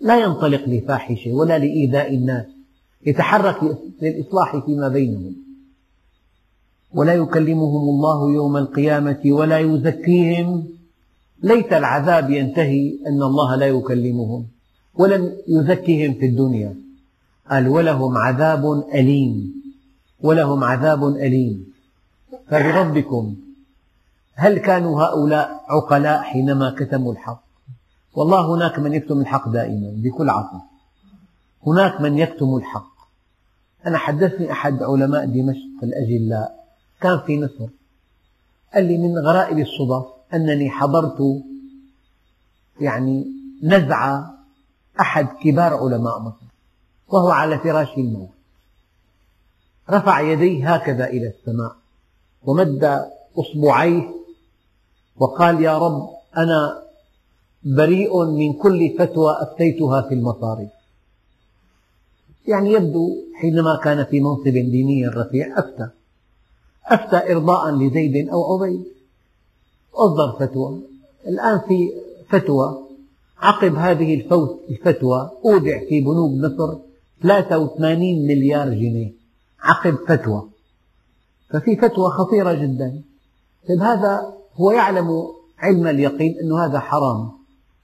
لا 0.00 0.20
ينطلق 0.20 0.68
لفاحشة 0.68 1.32
ولا 1.32 1.58
لإيذاء 1.58 2.14
الناس. 2.14 2.46
يتحرك 3.06 3.78
للإصلاح 4.02 4.64
فيما 4.66 4.88
بينهم. 4.88 5.43
ولا 6.94 7.14
يكلمهم 7.14 7.88
الله 7.88 8.32
يوم 8.32 8.56
القيامة 8.56 9.20
ولا 9.24 9.58
يزكيهم. 9.58 10.66
ليت 11.42 11.72
العذاب 11.72 12.30
ينتهي 12.30 12.98
أن 13.06 13.22
الله 13.22 13.56
لا 13.56 13.66
يكلمهم 13.66 14.46
ولم 14.94 15.32
يزكهم 15.48 16.14
في 16.14 16.26
الدنيا. 16.26 16.74
قال 17.50 17.68
ولهم 17.68 18.18
عذاب 18.18 18.84
أليم 18.94 19.54
ولهم 20.20 20.64
عذاب 20.64 21.04
أليم. 21.04 21.66
فبربكم 22.48 23.34
هل 24.34 24.58
كانوا 24.58 25.02
هؤلاء 25.02 25.64
عقلاء 25.68 26.22
حينما 26.22 26.70
كتموا 26.78 27.12
الحق؟ 27.12 27.44
والله 28.14 28.54
هناك 28.54 28.78
من 28.78 28.94
يكتم 28.94 29.20
الحق 29.20 29.48
دائما 29.48 29.92
بكل 29.96 30.30
عصر 30.30 30.58
هناك 31.66 32.00
من 32.00 32.18
يكتم 32.18 32.56
الحق. 32.56 32.94
أنا 33.86 33.98
حدثني 33.98 34.52
أحد 34.52 34.82
علماء 34.82 35.26
دمشق 35.26 35.82
الأجلاء. 35.82 36.63
كان 37.00 37.20
في 37.26 37.40
مصر. 37.40 37.68
قال 38.74 38.84
لي 38.84 38.98
من 38.98 39.18
غرائب 39.18 39.58
الصدف 39.58 40.06
أنني 40.34 40.70
حضرت 40.70 41.42
يعني 42.80 43.26
نزعة 43.62 44.34
أحد 45.00 45.26
كبار 45.42 45.74
علماء 45.74 46.18
مصر 46.18 46.46
وهو 47.08 47.30
على 47.30 47.58
فراش 47.58 47.98
الموت. 47.98 48.28
رفع 49.90 50.20
يديه 50.20 50.74
هكذا 50.74 51.06
إلى 51.06 51.26
السماء 51.28 51.76
ومد 52.42 53.04
أصبعيه 53.38 54.14
وقال 55.16 55.62
يا 55.62 55.78
رب 55.78 56.08
أنا 56.36 56.82
بريء 57.62 58.24
من 58.24 58.52
كل 58.52 58.94
فتوى 58.98 59.36
أفتيتها 59.40 60.02
في 60.02 60.14
المصارف 60.14 60.68
يعني 62.48 62.72
يبدو 62.72 63.16
حينما 63.34 63.80
كان 63.84 64.04
في 64.04 64.20
منصب 64.20 64.44
ديني 64.44 65.08
رفيع 65.08 65.58
أفتى. 65.58 65.88
أفتى 66.86 67.32
إرضاء 67.32 67.70
لزيد 67.70 68.28
أو 68.28 68.54
عبيد 68.54 68.84
أصدر 69.94 70.46
فتوى. 70.46 70.80
الآن 71.26 71.60
في 71.68 71.92
فتوى. 72.28 72.78
عقب 73.38 73.74
هذه 73.74 74.24
الفتوى 74.70 75.30
أودع 75.44 75.78
في 75.88 76.00
بنوك 76.00 76.32
مصر 76.32 76.76
83 77.22 78.26
مليار 78.26 78.68
جنيه. 78.68 79.12
عقب 79.60 79.96
فتوى. 80.08 80.42
ففي 81.50 81.76
فتوى 81.76 82.10
خطيرة 82.10 82.52
جدا. 82.52 83.02
طيب 83.68 83.80
هذا 83.80 84.34
هو 84.54 84.70
يعلم 84.70 85.26
علم 85.58 85.86
اليقين 85.86 86.34
أن 86.42 86.52
هذا 86.52 86.78
حرام 86.78 87.30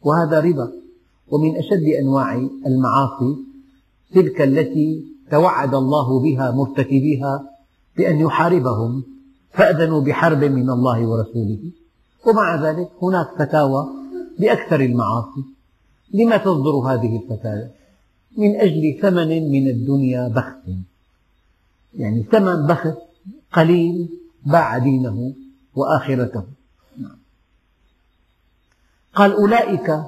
وهذا 0.02 0.40
ربا. 0.40 0.72
ومن 1.30 1.56
أشد 1.56 1.84
أنواع 2.00 2.48
المعاصي 2.66 3.36
تلك 4.14 4.40
التي 4.40 5.04
توعد 5.30 5.74
الله 5.74 6.20
بها 6.20 6.50
مرتكبيها 6.50 7.49
بأن 7.96 8.20
يحاربهم 8.20 9.04
فأذنوا 9.52 10.00
بحرب 10.00 10.44
من 10.44 10.70
الله 10.70 11.06
ورسوله. 11.06 11.58
ومع 12.26 12.70
ذلك 12.70 12.88
هناك 13.02 13.28
فتاوى 13.38 13.88
بأكثر 14.38 14.80
المعاصي. 14.80 15.44
لما 16.14 16.36
تصدر 16.36 16.70
هذه 16.70 17.16
الفتاة 17.22 17.70
من 18.36 18.56
أجل 18.56 18.98
ثمن 19.02 19.50
من 19.50 19.68
الدنيا 19.68 20.28
بخس 20.28 20.74
يعني 21.94 22.22
ثمن 22.22 22.66
بخس 22.66 22.94
قليل 23.52 24.08
باع 24.46 24.78
دينه 24.78 25.32
وآخرته. 25.74 26.44
قال 29.14 29.32
أولئك 29.32 30.02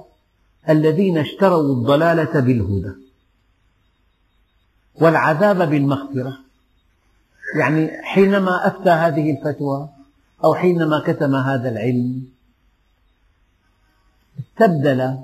الذين 0.68 1.18
اشتروا 1.18 1.74
الضلالة 1.74 2.40
بالهدى 2.40 2.92
والعذاب 5.00 5.70
بالمغفرة. 5.70 6.38
يعني 7.54 8.02
حينما 8.02 8.66
أفتى 8.66 8.90
هذه 8.90 9.30
الفتوى 9.30 9.88
أو 10.44 10.54
حينما 10.54 11.02
كتم 11.06 11.34
هذا 11.34 11.68
العلم 11.68 12.28
استبدل 14.38 15.18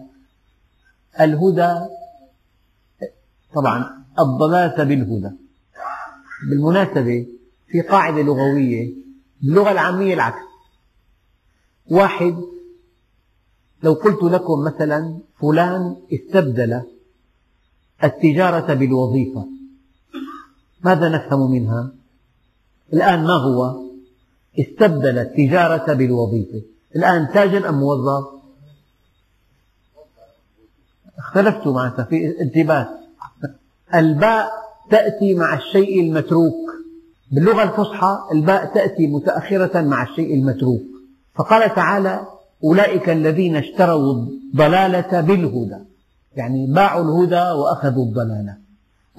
الهدى 1.21 1.75
طبعا 3.55 4.05
الضلالة 4.19 4.85
بالهدى 4.85 5.31
بالمناسبة 6.51 7.27
في 7.69 7.81
قاعدة 7.81 8.23
لغوية 8.23 8.95
باللغة 9.43 9.71
العامية 9.71 10.15
العكس 10.15 10.49
واحد 11.91 12.37
لو 13.83 13.93
قلت 13.93 14.23
لكم 14.23 14.65
مثلا 14.65 15.19
فلان 15.41 15.97
استبدل 16.13 16.83
التجارة 18.05 18.75
بالوظيفة 18.75 19.49
ماذا 20.85 21.09
نفهم 21.09 21.51
منها؟ 21.51 21.98
الآن 22.93 23.25
ما 23.25 23.35
هو؟ 23.35 23.89
استبدل 24.61 25.19
التجارة 25.19 25.93
بالوظيفة. 25.93 26.63
الآن 26.97 27.29
تاجر 27.35 27.69
أم 27.69 27.75
موظف؟ 27.81 28.29
اختلفت 31.19 31.67
معناتها 31.67 32.05
في 32.05 32.43
التباس. 32.43 32.87
الباء 33.95 34.51
تأتي 34.91 35.35
مع 35.35 35.55
الشيء 35.55 36.01
المتروك. 36.01 36.55
باللغة 37.33 37.63
الفصحى 37.63 38.19
الباء 38.33 38.75
تأتي 38.75 39.07
متأخرة 39.07 39.81
مع 39.81 40.03
الشيء 40.03 40.35
المتروك. 40.35 40.83
فقال 41.35 41.75
تعالى 41.75 42.27
أولئك 42.65 43.09
الذين 43.09 43.57
اشتروا 43.57 44.13
الضلالة 44.13 45.21
بالهدى. 45.21 45.85
يعني 46.37 46.67
باعوا 46.67 47.05
الهدى 47.05 47.51
وأخذوا 47.61 48.05
الضلالة. 48.05 48.57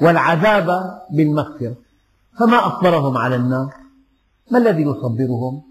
والعذاب 0.02 1.00
بالمغفرة. 1.12 1.76
فما 2.40 2.68
أصبرهم 2.68 3.18
على 3.18 3.36
النار؟ 3.36 3.74
ما 4.52 4.58
الذي 4.58 4.82
يصبرهم؟ 4.82 5.62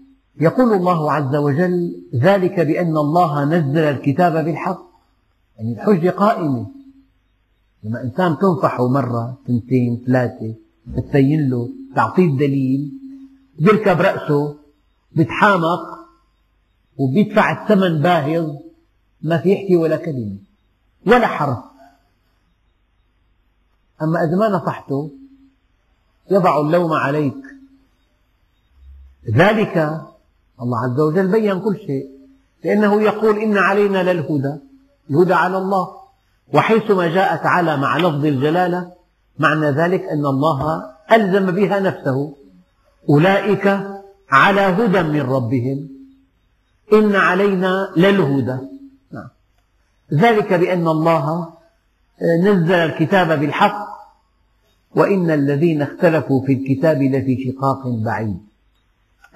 يقول 0.41 0.73
الله 0.73 1.11
عز 1.11 1.35
وجل 1.35 2.03
ذلك 2.15 2.59
بأن 2.59 2.97
الله 2.97 3.45
نزل 3.45 3.77
الكتاب 3.77 4.45
بالحق 4.45 4.89
يعني 5.57 5.73
الحجة 5.73 6.09
قائمة. 6.09 6.67
لما 7.83 8.03
إنسان 8.03 8.37
تنصحه 8.37 8.87
مرة 8.87 9.37
اثنتين 9.45 10.03
ثلاثة 10.07 10.55
بتبين 10.87 11.49
له 11.49 11.69
تعطيه 11.95 12.25
الدليل 12.25 12.91
بيركب 13.59 14.01
رأسه 14.01 14.55
بيتحامق 15.11 15.79
وبيدفع 16.97 17.63
الثمن 17.63 18.01
باهظ 18.01 18.55
ما 19.21 19.37
في 19.37 19.51
يحكي 19.51 19.75
ولا 19.75 19.97
كلمة 19.97 20.37
ولا 21.07 21.27
حرف. 21.27 21.57
أما 24.01 24.23
إذا 24.23 24.35
ما 24.35 24.49
نصحته 24.49 25.11
يضع 26.31 26.61
اللوم 26.61 26.93
عليك. 26.93 27.43
ذلك 29.35 29.77
الله 30.61 30.79
عز 30.83 30.99
وجل 30.99 31.27
بين 31.27 31.59
كل 31.59 31.77
شيء 31.77 32.09
لأنه 32.63 33.01
يقول 33.01 33.37
إن 33.37 33.57
علينا 33.57 34.13
للهدى 34.13 34.55
الهدى 35.09 35.33
على 35.33 35.57
الله. 35.57 35.87
وحيثما 36.53 37.07
جاءت 37.07 37.45
على 37.45 37.77
مع 37.77 37.97
لفظ 37.97 38.25
الجلالة 38.25 38.91
معنى 39.39 39.65
ذلك 39.71 40.03
أن 40.03 40.25
الله 40.25 40.83
ألزم 41.11 41.51
بها 41.51 41.79
نفسه. 41.79 42.35
أولئك 43.09 43.87
على 44.31 44.61
هدى 44.61 45.03
من 45.03 45.21
ربهم. 45.21 45.89
إن 46.93 47.15
علينا 47.15 47.93
للهدى. 47.97 48.57
نعم. 49.11 49.29
ذلك 50.13 50.53
بأن 50.53 50.87
الله 50.87 51.53
نزل 52.43 52.73
الكتاب 52.73 53.39
بالحق. 53.39 53.88
وإن 54.95 55.31
الذين 55.31 55.81
اختلفوا 55.81 56.45
في 56.45 56.53
الكتاب 56.53 57.01
لفي 57.01 57.51
شقاق 57.51 57.87
بعيد. 57.87 58.39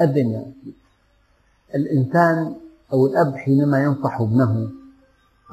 الدنيا 0.01 0.45
الإنسان 1.75 2.55
أو 2.93 3.05
الأب 3.07 3.35
حينما 3.35 3.83
ينصح 3.83 4.21
ابنه 4.21 4.71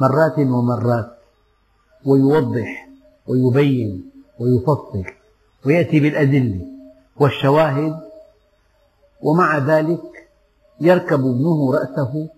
مرات 0.00 0.38
ومرات 0.38 1.18
ويوضح 2.06 2.88
ويبين 3.26 4.10
ويفصل 4.38 5.04
ويأتي 5.66 6.00
بالأدلة 6.00 6.66
والشواهد 7.16 8.00
ومع 9.22 9.58
ذلك 9.58 10.28
يركب 10.80 11.20
ابنه 11.20 11.72
رأسه 11.72 12.28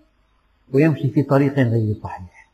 ويمشي 0.75 1.11
في 1.11 1.23
طريق 1.23 1.59
غير 1.59 1.97
صحيح. 2.03 2.51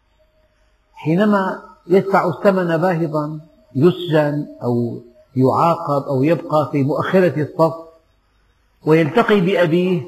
حينما 0.95 1.63
يدفع 1.87 2.29
الثمن 2.29 2.77
باهظا 2.77 3.41
يسجن 3.75 4.47
أو 4.63 5.03
يعاقب 5.37 6.03
أو 6.03 6.23
يبقى 6.23 6.69
في 6.73 6.83
مؤخرة 6.83 7.43
الصف 7.43 7.75
ويلتقي 8.87 9.41
بأبيه 9.41 10.03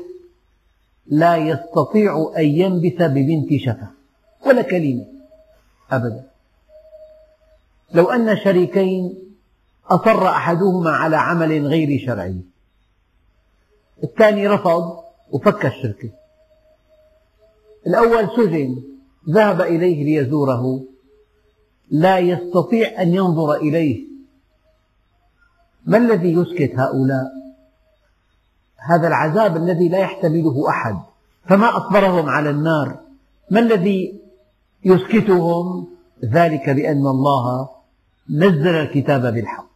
لا 1.06 1.36
يستطيع 1.36 2.32
أن 2.36 2.44
ينبت 2.44 3.02
ببنت 3.02 3.60
شفة 3.60 3.88
ولا 4.46 4.62
كلمة 4.62 5.06
أبدا. 5.90 6.30
لو 7.94 8.10
أن 8.10 8.36
شريكين 8.36 9.18
أصر 9.90 10.26
أحدهما 10.28 10.90
على 10.90 11.16
عمل 11.16 11.66
غير 11.66 12.06
شرعي 12.06 12.40
الثاني 14.04 14.48
رفض 14.48 14.98
وفك 15.30 15.66
الشركة 15.66 16.10
الأول 17.86 18.28
سجن 18.36 18.82
ذهب 19.30 19.60
إليه 19.60 20.04
ليزوره 20.04 20.84
لا 21.90 22.18
يستطيع 22.18 23.02
أن 23.02 23.14
ينظر 23.14 23.54
إليه. 23.54 24.06
ما 25.86 25.98
الذي 25.98 26.32
يسكت 26.32 26.78
هؤلاء؟ 26.78 27.30
هذا 28.76 29.08
العذاب 29.08 29.56
الذي 29.56 29.88
لا 29.88 29.98
يحتمله 29.98 30.68
أحد. 30.68 30.96
فما 31.44 31.76
أصبرهم 31.76 32.28
على 32.28 32.50
النار؟ 32.50 33.00
ما 33.50 33.60
الذي 33.60 34.20
يسكتهم؟ 34.84 35.88
ذلك 36.24 36.70
بأن 36.70 37.06
الله 37.06 37.68
نزل 38.30 38.74
الكتاب 38.74 39.34
بالحق. 39.34 39.70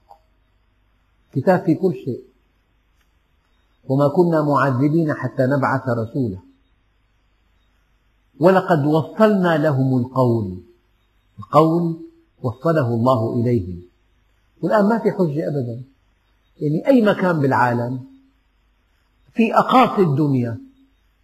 كتاب 1.33 1.65
في 1.65 1.75
كل 1.75 1.95
شيء. 2.05 2.25
وما 3.89 4.09
كنا 4.09 4.43
معذبين 4.43 5.15
حتى 5.15 5.43
نبعث 5.43 5.83
رسولا. 5.89 6.39
ولقد 8.41 8.87
وصلنا 8.87 9.59
لهم 9.59 9.99
القول. 9.99 10.74
القول 11.39 11.97
وصله 12.43 12.89
الله 12.89 13.41
إليهم 13.41 13.83
والآن 14.63 14.85
ما 14.85 14.99
في 14.99 15.11
حجة 15.11 15.49
أبدا. 15.49 15.83
يعني 16.61 16.87
أي 16.87 17.03
مكان 17.03 17.41
بالعالم 17.41 18.01
في 19.35 19.55
أقاصي 19.55 20.03
الدنيا 20.03 20.59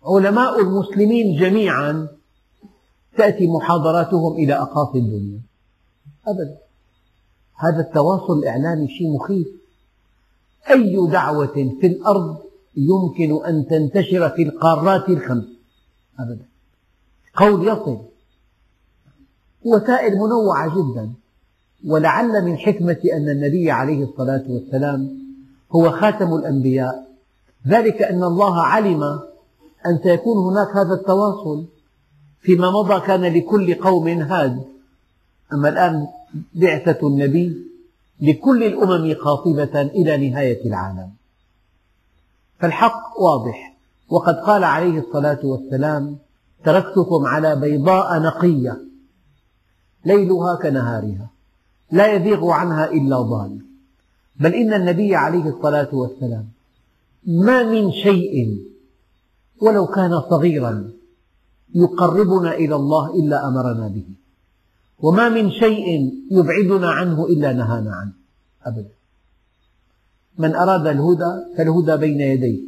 علماء 0.02 0.60
المسلمين 0.60 1.40
جميعا 1.40 2.08
تأتي 3.16 3.46
محاضراتهم 3.46 4.32
إلى 4.32 4.54
أقاصي 4.54 4.98
الدنيا. 4.98 5.40
أبدا. 6.28 6.56
هذا 7.54 7.80
التواصل 7.80 8.38
الإعلامي 8.38 8.88
شيء 8.88 9.14
مخيف. 9.14 9.46
أي 10.70 11.06
دعوة 11.10 11.76
في 11.80 11.86
الأرض 11.86 12.38
يمكن 12.76 13.46
أن 13.46 13.66
تنتشر 13.66 14.28
في 14.28 14.42
القارات 14.42 15.08
الخمس؟ 15.08 15.44
أبدا. 16.20 16.44
قول 17.36 17.68
يصل. 17.68 18.09
وسائل 19.64 20.18
منوعة 20.18 20.68
جدا. 20.76 21.12
ولعل 21.86 22.44
من 22.44 22.56
حكمة 22.56 23.00
أن 23.12 23.28
النبي 23.28 23.70
عليه 23.70 24.04
الصلاة 24.04 24.44
والسلام 24.48 25.18
هو 25.72 25.90
خاتم 25.90 26.34
الأنبياء. 26.34 27.06
ذلك 27.68 28.02
أن 28.02 28.24
الله 28.24 28.62
علم 28.62 29.02
أن 29.86 29.98
سيكون 30.02 30.52
هناك 30.52 30.76
هذا 30.76 30.94
التواصل 30.94 31.64
فيما 32.40 32.70
مضى 32.70 33.00
كان 33.00 33.20
لكل 33.20 33.74
قوم 33.74 34.08
هاد. 34.08 34.64
أما 35.52 35.68
الآن 35.68 36.06
بعثة 36.54 37.08
النبي 37.08 37.56
لكل 38.20 38.64
الأمم 38.64 39.14
قاطبة 39.14 39.80
إلى 39.82 40.30
نهاية 40.30 40.66
العالم. 40.66 41.10
فالحق 42.58 43.20
واضح. 43.20 43.76
وقد 44.08 44.34
قال 44.34 44.64
عليه 44.64 44.98
الصلاة 44.98 45.40
والسلام 45.44 46.18
تركتكم 46.64 47.26
على 47.26 47.56
بيضاء 47.56 48.22
نقية. 48.22 48.89
ليلها 50.04 50.54
كنهارها 50.54 51.30
لا 51.90 52.12
يزيغ 52.14 52.50
عنها 52.50 52.90
إلا 52.90 53.20
ضال. 53.20 53.58
بل 54.36 54.54
إن 54.54 54.72
النبي 54.72 55.14
عليه 55.14 55.48
الصلاة 55.48 55.88
والسلام 55.92 56.48
ما 57.26 57.62
من 57.62 57.92
شيء 57.92 58.60
ولو 59.60 59.86
كان 59.86 60.20
صغيرا 60.20 60.90
يقربنا 61.74 62.54
إلى 62.54 62.74
الله 62.76 63.14
إلا 63.14 63.48
أمرنا 63.48 63.88
به. 63.88 64.04
وما 64.98 65.28
من 65.28 65.50
شيء 65.50 66.14
يبعدنا 66.30 66.90
عنه 66.90 67.26
إلا 67.26 67.52
نهانا 67.52 67.94
عنه. 67.94 68.12
أبدا. 68.64 68.90
من 70.38 70.54
أراد 70.54 70.86
الهدى 70.86 71.56
فالهدى 71.56 71.96
بين 71.96 72.20
يديه. 72.20 72.60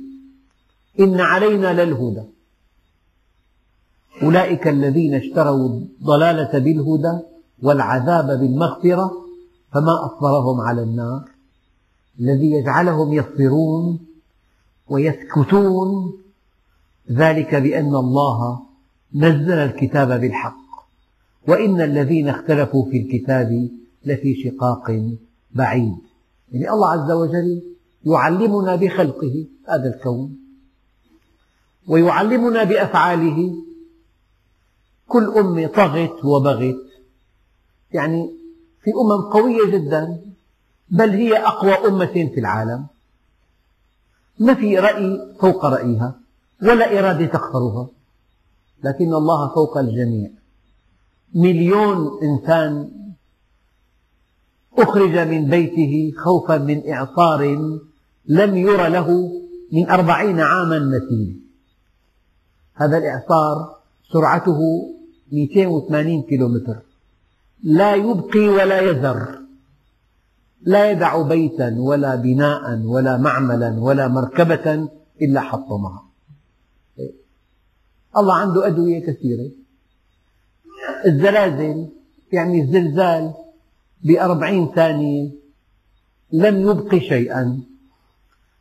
إن 1.01 1.21
علينا 1.21 1.85
للهدى. 1.85 2.23
أولئك 4.23 4.69
الذين 4.69 5.15
اشتروا 5.15 5.69
الضلالة 5.69 6.59
بالهدى 6.59 7.19
والعذاب 7.63 8.27
بالمغفرة 8.41 9.13
فما 9.73 10.07
أصبرهم 10.07 10.61
على 10.61 10.83
النار. 10.83 11.25
الذي 12.21 12.51
يجعلهم 12.51 13.13
يصبرون 13.13 13.99
ويسكتون 14.89 16.13
ذلك 17.11 17.55
بأن 17.55 17.95
الله 17.95 18.61
نزل 19.15 19.53
الكتاب 19.53 20.21
بالحق. 20.21 20.63
وإن 21.49 21.81
الذين 21.81 22.29
اختلفوا 22.29 22.91
في 22.91 22.97
الكتاب 22.97 23.69
لفي 24.05 24.35
شقاق 24.43 25.13
بعيد. 25.55 25.97
يعني 26.53 26.71
الله 26.71 26.89
عز 26.89 27.11
وجل 27.11 27.63
يعلمنا 28.07 28.77
بخلقه 28.77 29.47
هذا 29.69 29.95
الكون 29.95 30.39
ويعلمنا 31.89 32.65
بأفعاله 32.65 33.55
كل 35.09 35.25
أمة 35.25 35.67
طغت 35.67 36.25
وبغت. 36.25 36.77
يعني 37.93 38.31
في 38.85 38.91
أمم 38.91 39.23
قوية 39.23 39.71
جدا 39.71 40.21
بل 40.91 41.11
هي 41.11 41.39
أقوى 41.39 41.73
أمة 41.73 42.07
في 42.07 42.41
العالم. 42.41 42.87
ما 44.39 44.55
في 44.55 44.79
رأي 44.79 45.35
فوق 45.41 45.65
رأيها 45.65 46.15
ولا 46.63 46.99
إرادة 46.99 47.27
تقهرها 47.27 47.89
لكن 48.85 49.15
الله 49.15 49.55
فوق 49.55 49.79
الجميع. 49.79 50.31
مليون 51.35 52.19
إنسان 52.23 52.91
أخرج 54.79 55.19
من 55.19 55.45
بيته 55.51 56.13
خوفا 56.19 56.59
من 56.59 56.93
إعصار 56.93 57.43
لم 58.27 58.57
ير 58.57 58.89
له 58.89 59.33
من 59.73 59.91
أربعين 59.91 60.41
عاما 60.41 60.79
مثيل 60.79 61.41
هذا 62.75 62.99
الإعصار 62.99 63.82
سرعته 64.13 64.61
280 65.33 66.23
كيلومتر. 66.23 66.77
لا 67.63 67.95
يبقي 67.95 68.49
ولا 68.49 68.81
يذر. 68.81 69.39
لا 70.63 70.91
يدع 70.91 71.23
بيتا 71.23 71.75
ولا 71.79 72.15
بناء 72.15 72.79
ولا 72.85 73.17
معملا 73.17 73.81
ولا 73.81 74.09
مركبة 74.09 74.89
إلا 75.23 75.41
حطمها 75.41 76.05
الله 78.17 78.35
عنده 78.35 78.67
أدوية 78.67 79.07
كثيرة. 79.07 79.51
الزلازل 81.07 81.89
يعني 82.33 82.61
الزلزال 82.61 83.35
بأربعين 84.05 84.69
ثانية 84.75 85.31
لم 86.33 86.61
يبق 86.61 86.95
شيئا. 86.95 87.61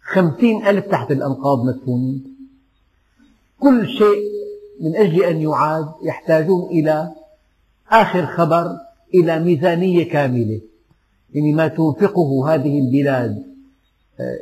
خمسين 0.02 0.68
ألف 0.68 0.86
تحت 0.86 1.12
الأنقاض 1.12 1.66
مدفونين. 1.66 2.36
كل 3.60 3.88
شيء 3.88 4.41
من 4.82 4.96
أجل 4.96 5.24
أن 5.24 5.42
يعاد 5.42 5.88
يحتاجون 6.04 6.70
إلى 6.70 7.12
آخر 7.90 8.26
خبر 8.26 8.78
إلى 9.14 9.40
ميزانية 9.40 10.10
كاملة. 10.10 10.62
يعني 11.34 11.54
ما 11.54 11.68
تنفقه 11.68 12.54
هذه 12.54 12.80
البلاد 12.80 13.44
آه، 14.20 14.38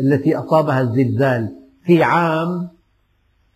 التي 0.00 0.36
أصابها 0.36 0.80
الزلزال 0.80 1.56
في 1.84 2.02
عام 2.02 2.68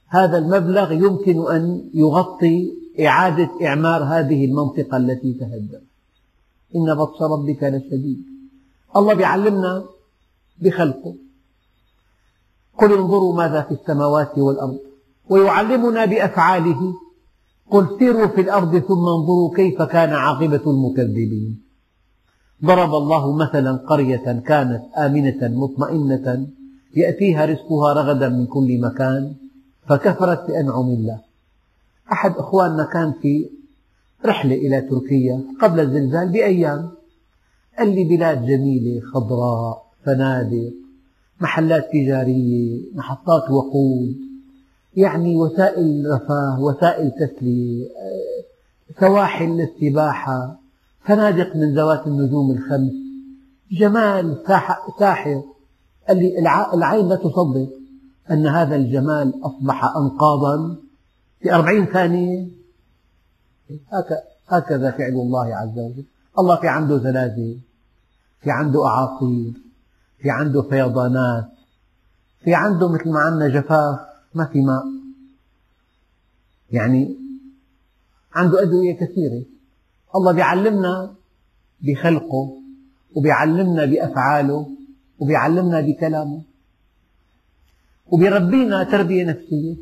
هذا 0.09 0.39
المبلغ 0.39 0.93
يمكن 0.93 1.53
أن 1.53 1.91
يغطي 1.95 2.73
إعادة 3.01 3.51
إعمار 3.63 4.03
هذه 4.03 4.45
المنطقة 4.45 4.97
التي 4.97 5.33
تهدمت 5.33 5.83
إن 6.77 6.95
بطش 6.95 7.23
ربك 7.23 7.63
لشديد. 7.63 8.23
الله 8.97 9.21
يعلمنا 9.21 9.85
بخلقه. 10.63 11.15
قل 12.79 12.93
انظروا 12.93 13.37
ماذا 13.37 13.63
في 13.63 13.75
السماوات 13.75 14.39
والأرض. 14.39 14.79
ويعلمنا 15.29 16.05
بأفعاله. 16.05 16.95
قل 17.71 17.99
سيروا 17.99 18.27
في 18.27 18.41
الأرض 18.41 18.79
ثم 18.79 19.07
انظروا 19.09 19.57
كيف 19.57 19.83
كان 19.83 20.11
عاقبة 20.11 20.61
المكذبين. 20.67 21.63
ضرب 22.65 22.95
الله 22.95 23.37
مثلا 23.37 23.73
قرية 23.73 24.43
كانت 24.47 24.83
آمنة 24.99 25.49
مطمئنة 25.49 26.47
يأتيها 26.97 27.45
رزقها 27.45 27.93
رغدا 27.93 28.29
من 28.29 28.47
كل 28.47 28.81
مكان 28.81 29.35
فكفرت 29.89 30.47
بأنعم 30.47 30.89
الله. 30.89 31.21
أحد 32.13 32.33
أخواننا 32.37 32.85
كان 32.85 33.13
في 33.23 33.51
رحلة 34.27 34.55
إلى 34.55 34.81
تركيا 34.81 35.45
قبل 35.61 35.81
الزلزال 35.81 36.29
بأيام. 36.29 36.91
قال 37.79 37.95
لي 37.95 38.05
بلاد 38.05 38.47
جميلة 38.47 39.01
خضراء 39.01 39.85
فنادق 40.05 40.73
محلات 41.41 41.89
تجارية 41.93 42.81
محطات 42.95 43.51
وقود. 43.51 44.24
يعني 44.97 45.37
وسائل 45.37 46.05
رفاه 46.11 46.61
وسائل 46.61 47.11
تسلية 47.11 47.89
سواحل 49.01 49.47
للسباحة 49.47 50.57
فنادق 51.05 51.57
من 51.57 51.75
ذوات 51.75 52.07
النجوم 52.07 52.51
الخمس 52.51 52.93
جمال 53.73 54.43
ساحر. 54.99 55.43
قال 56.09 56.17
لي 56.17 56.39
العين 56.75 57.09
لا 57.09 57.17
تصدق 57.17 57.69
أن 58.31 58.47
هذا 58.47 58.77
الجمال 58.77 59.35
أصبح 59.45 59.97
أنقاضا 59.97 60.77
في 61.41 61.55
أربعين 61.55 61.87
ثانية. 61.87 62.49
هكذا 64.49 64.91
فعل 64.91 65.13
الله 65.13 65.55
عز 65.55 65.79
وجل. 65.79 66.05
الله 66.39 66.57
في 66.57 66.69
عنده 66.69 66.99
زلازل 66.99 67.59
في 68.41 68.51
عنده 68.51 68.87
أعاصير 68.87 69.53
في 70.19 70.31
عنده 70.31 70.63
فيضانات 70.63 71.49
في 72.45 72.55
عنده 72.55 72.89
مثل 72.89 73.11
ما 73.11 73.21
عندنا 73.21 73.49
جفاف. 73.49 74.14
ما 74.35 74.45
في 74.45 74.61
ماء. 74.61 74.85
يعني 76.71 77.17
عنده 78.35 78.63
أدوية 78.63 78.97
كثيرة. 78.97 79.43
الله 80.17 80.33
بيعلمنا 80.33 81.15
بخلقه 81.81 82.57
وبيعلمنا 83.15 83.85
بأفعاله 83.85 84.71
وبيعلمنا 85.19 85.81
بكلامه 85.81 86.43
وبيربينا 88.07 88.85
تربية 88.85 89.25
نفسية. 89.25 89.77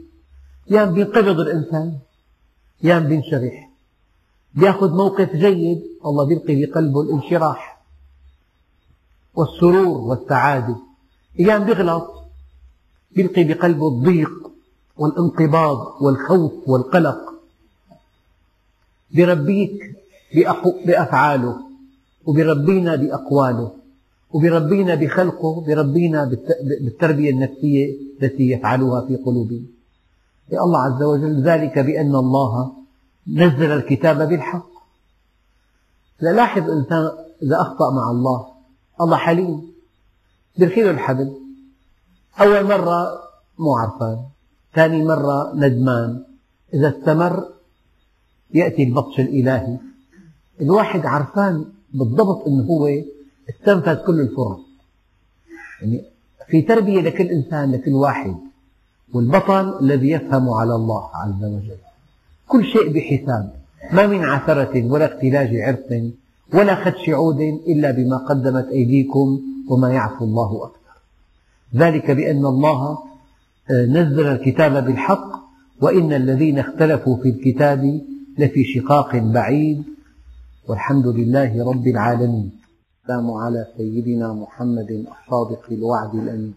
يام 0.70 0.94
بينقبض 0.94 1.40
الإنسان 1.40 1.98
يام 2.82 3.04
بينشرح 3.04 3.70
بيأخذ 4.54 4.90
موقف 4.90 5.36
جيد 5.36 5.82
الله 6.06 6.26
بيلقي 6.26 6.66
بقلبه 6.66 7.00
الانشراح 7.00 7.82
والسرور 9.34 9.98
والسعادة. 9.98 10.76
أيام 11.40 11.64
بيغلط 11.64 12.21
بيلقي 13.16 13.44
بقلبه 13.44 13.88
الضيق 13.88 14.30
والانقباض 14.96 16.02
والخوف 16.02 16.52
والقلق. 16.66 17.18
بيربيك 19.10 19.96
بأفعاله 20.86 21.56
وبيربينا 22.26 22.96
بأقواله 22.96 23.72
وبيربينا 24.32 24.94
بخلقه 24.94 25.60
بيربينا 25.60 26.30
بالتربية 26.80 27.30
النفسية 27.30 27.96
التي 28.22 28.50
يفعلها 28.50 29.06
في 29.06 29.16
قلوبنا 29.16 29.66
يا 30.52 30.60
الله 30.60 30.82
عز 30.82 31.02
وجل 31.02 31.42
ذلك 31.42 31.78
بأن 31.78 32.14
الله 32.14 32.72
نزل 33.28 33.70
الكتاب 33.70 34.28
بالحق. 34.28 34.66
لاحظ 36.20 36.62
الإنسان 36.70 37.10
إذا 37.42 37.60
أخطأ 37.60 37.90
مع 37.94 38.10
الله 38.10 38.46
الله 39.00 39.16
حليم 39.16 39.72
بيرخي 40.58 40.82
له 40.82 40.90
الحبل 40.90 41.41
أول 42.40 42.64
مرة 42.64 43.22
مو 43.58 43.76
عرفان 43.76 44.18
ثاني 44.74 45.04
مرة 45.04 45.52
ندمان. 45.54 46.24
إذا 46.74 46.98
استمر 46.98 47.48
يأتي 48.54 48.82
البطش 48.82 49.20
الإلهي. 49.20 49.78
الواحد 50.60 51.06
عرفان 51.06 51.64
بالضبط 51.94 52.46
أنه 52.46 52.64
هو 52.64 52.88
استنفذ 53.50 54.06
كل 54.06 54.20
الفرص. 54.20 54.60
يعني 55.80 56.04
في 56.48 56.62
تربية 56.62 57.00
لكل 57.00 57.26
إنسان 57.26 57.72
لكل 57.72 57.92
واحد. 57.92 58.36
والبطل 59.14 59.78
الذي 59.80 60.10
يفهم 60.10 60.50
على 60.50 60.74
الله 60.74 61.10
عز 61.14 61.44
وجل. 61.44 61.76
كل 62.48 62.64
شيء 62.64 62.92
بحساب. 62.92 63.52
ما 63.92 64.06
من 64.06 64.24
عثرة 64.24 64.92
ولا 64.92 65.14
اختلاج 65.14 65.56
عرق 65.56 66.12
ولا 66.54 66.84
خدش 66.84 67.08
عود 67.08 67.40
إلا 67.40 67.90
بما 67.90 68.16
قدمت 68.16 68.68
أيديكم 68.68 69.40
وما 69.68 69.92
يعفو 69.92 70.24
الله 70.24 70.64
أكثر 70.64 70.81
ذلك 71.76 72.10
بأن 72.10 72.46
الله 72.46 72.98
آه، 73.70 73.86
نزل 73.86 74.26
الكتاب 74.26 74.84
بالحق 74.86 75.28
وإن 75.80 76.12
الذين 76.12 76.58
اختلفوا 76.58 77.16
في 77.16 77.28
الكتاب 77.28 78.00
لفي 78.38 78.64
شقاق 78.64 79.16
بعيد. 79.16 79.82
والحمد 80.68 81.06
لله 81.06 81.70
رب 81.70 81.86
العالمين. 81.86 82.50
السلام 83.02 83.30
على 83.30 83.66
سيدنا 83.76 84.32
محمد 84.32 84.90
الصادق 84.90 85.62
الوعد 85.70 86.14
الأمين. 86.14 86.54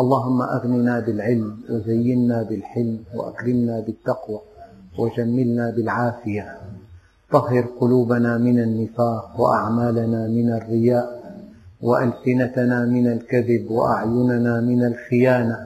اللهم 0.00 0.42
أغننا 0.42 1.00
بالعلم 1.00 1.56
وزينا 1.70 2.42
بالحلم 2.42 2.98
وأكرمنا 3.14 3.80
بالتقوى 3.80 4.40
وجملنا 4.98 5.70
بالعافية. 5.70 6.58
طهر 7.32 7.64
قلوبنا 7.80 8.38
من 8.38 8.58
النفاق 8.58 9.40
وأعمالنا 9.40 10.28
من 10.28 10.52
الرياء. 10.52 11.21
وألسنتنا 11.82 12.84
من 12.84 13.06
الكذب 13.06 13.70
وأعيننا 13.70 14.60
من 14.60 14.84
الخيانة. 14.84 15.56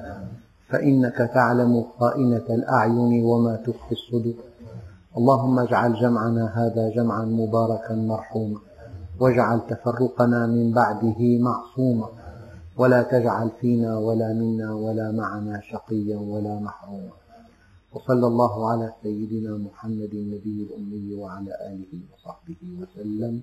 فإنك 0.68 1.16
تعلم 1.34 1.84
خائنة 1.98 2.46
الأعين 2.50 3.24
وما 3.24 3.56
تخفي 3.56 3.92
الصدور. 3.92 4.34
اللهم 5.18 5.58
اجعل 5.58 5.94
جمعنا 5.94 6.44
هذا 6.54 6.90
جمعا 6.96 7.24
مباركا 7.24 7.94
مرحوما. 7.94 8.58
واجعل 9.20 9.60
تفرقنا 9.70 10.46
من 10.46 10.72
بعده 10.72 11.20
معصوما. 11.20 12.08
ولا 12.76 13.02
تجعل 13.02 13.50
فينا 13.60 13.98
ولا 13.98 14.32
منا 14.32 14.74
ولا 14.74 15.12
معنا 15.12 15.60
شقيا 15.60 16.16
ولا 16.16 16.60
محروما. 16.60 17.14
وصلى 17.92 18.26
الله 18.26 18.70
على 18.70 18.92
سيدنا 19.02 19.56
محمد 19.56 20.12
النبي 20.12 20.68
الأمي 20.68 21.14
وعلى 21.14 21.50
آله 21.70 21.92
وصحبه 22.12 22.60
وسلم. 22.80 23.42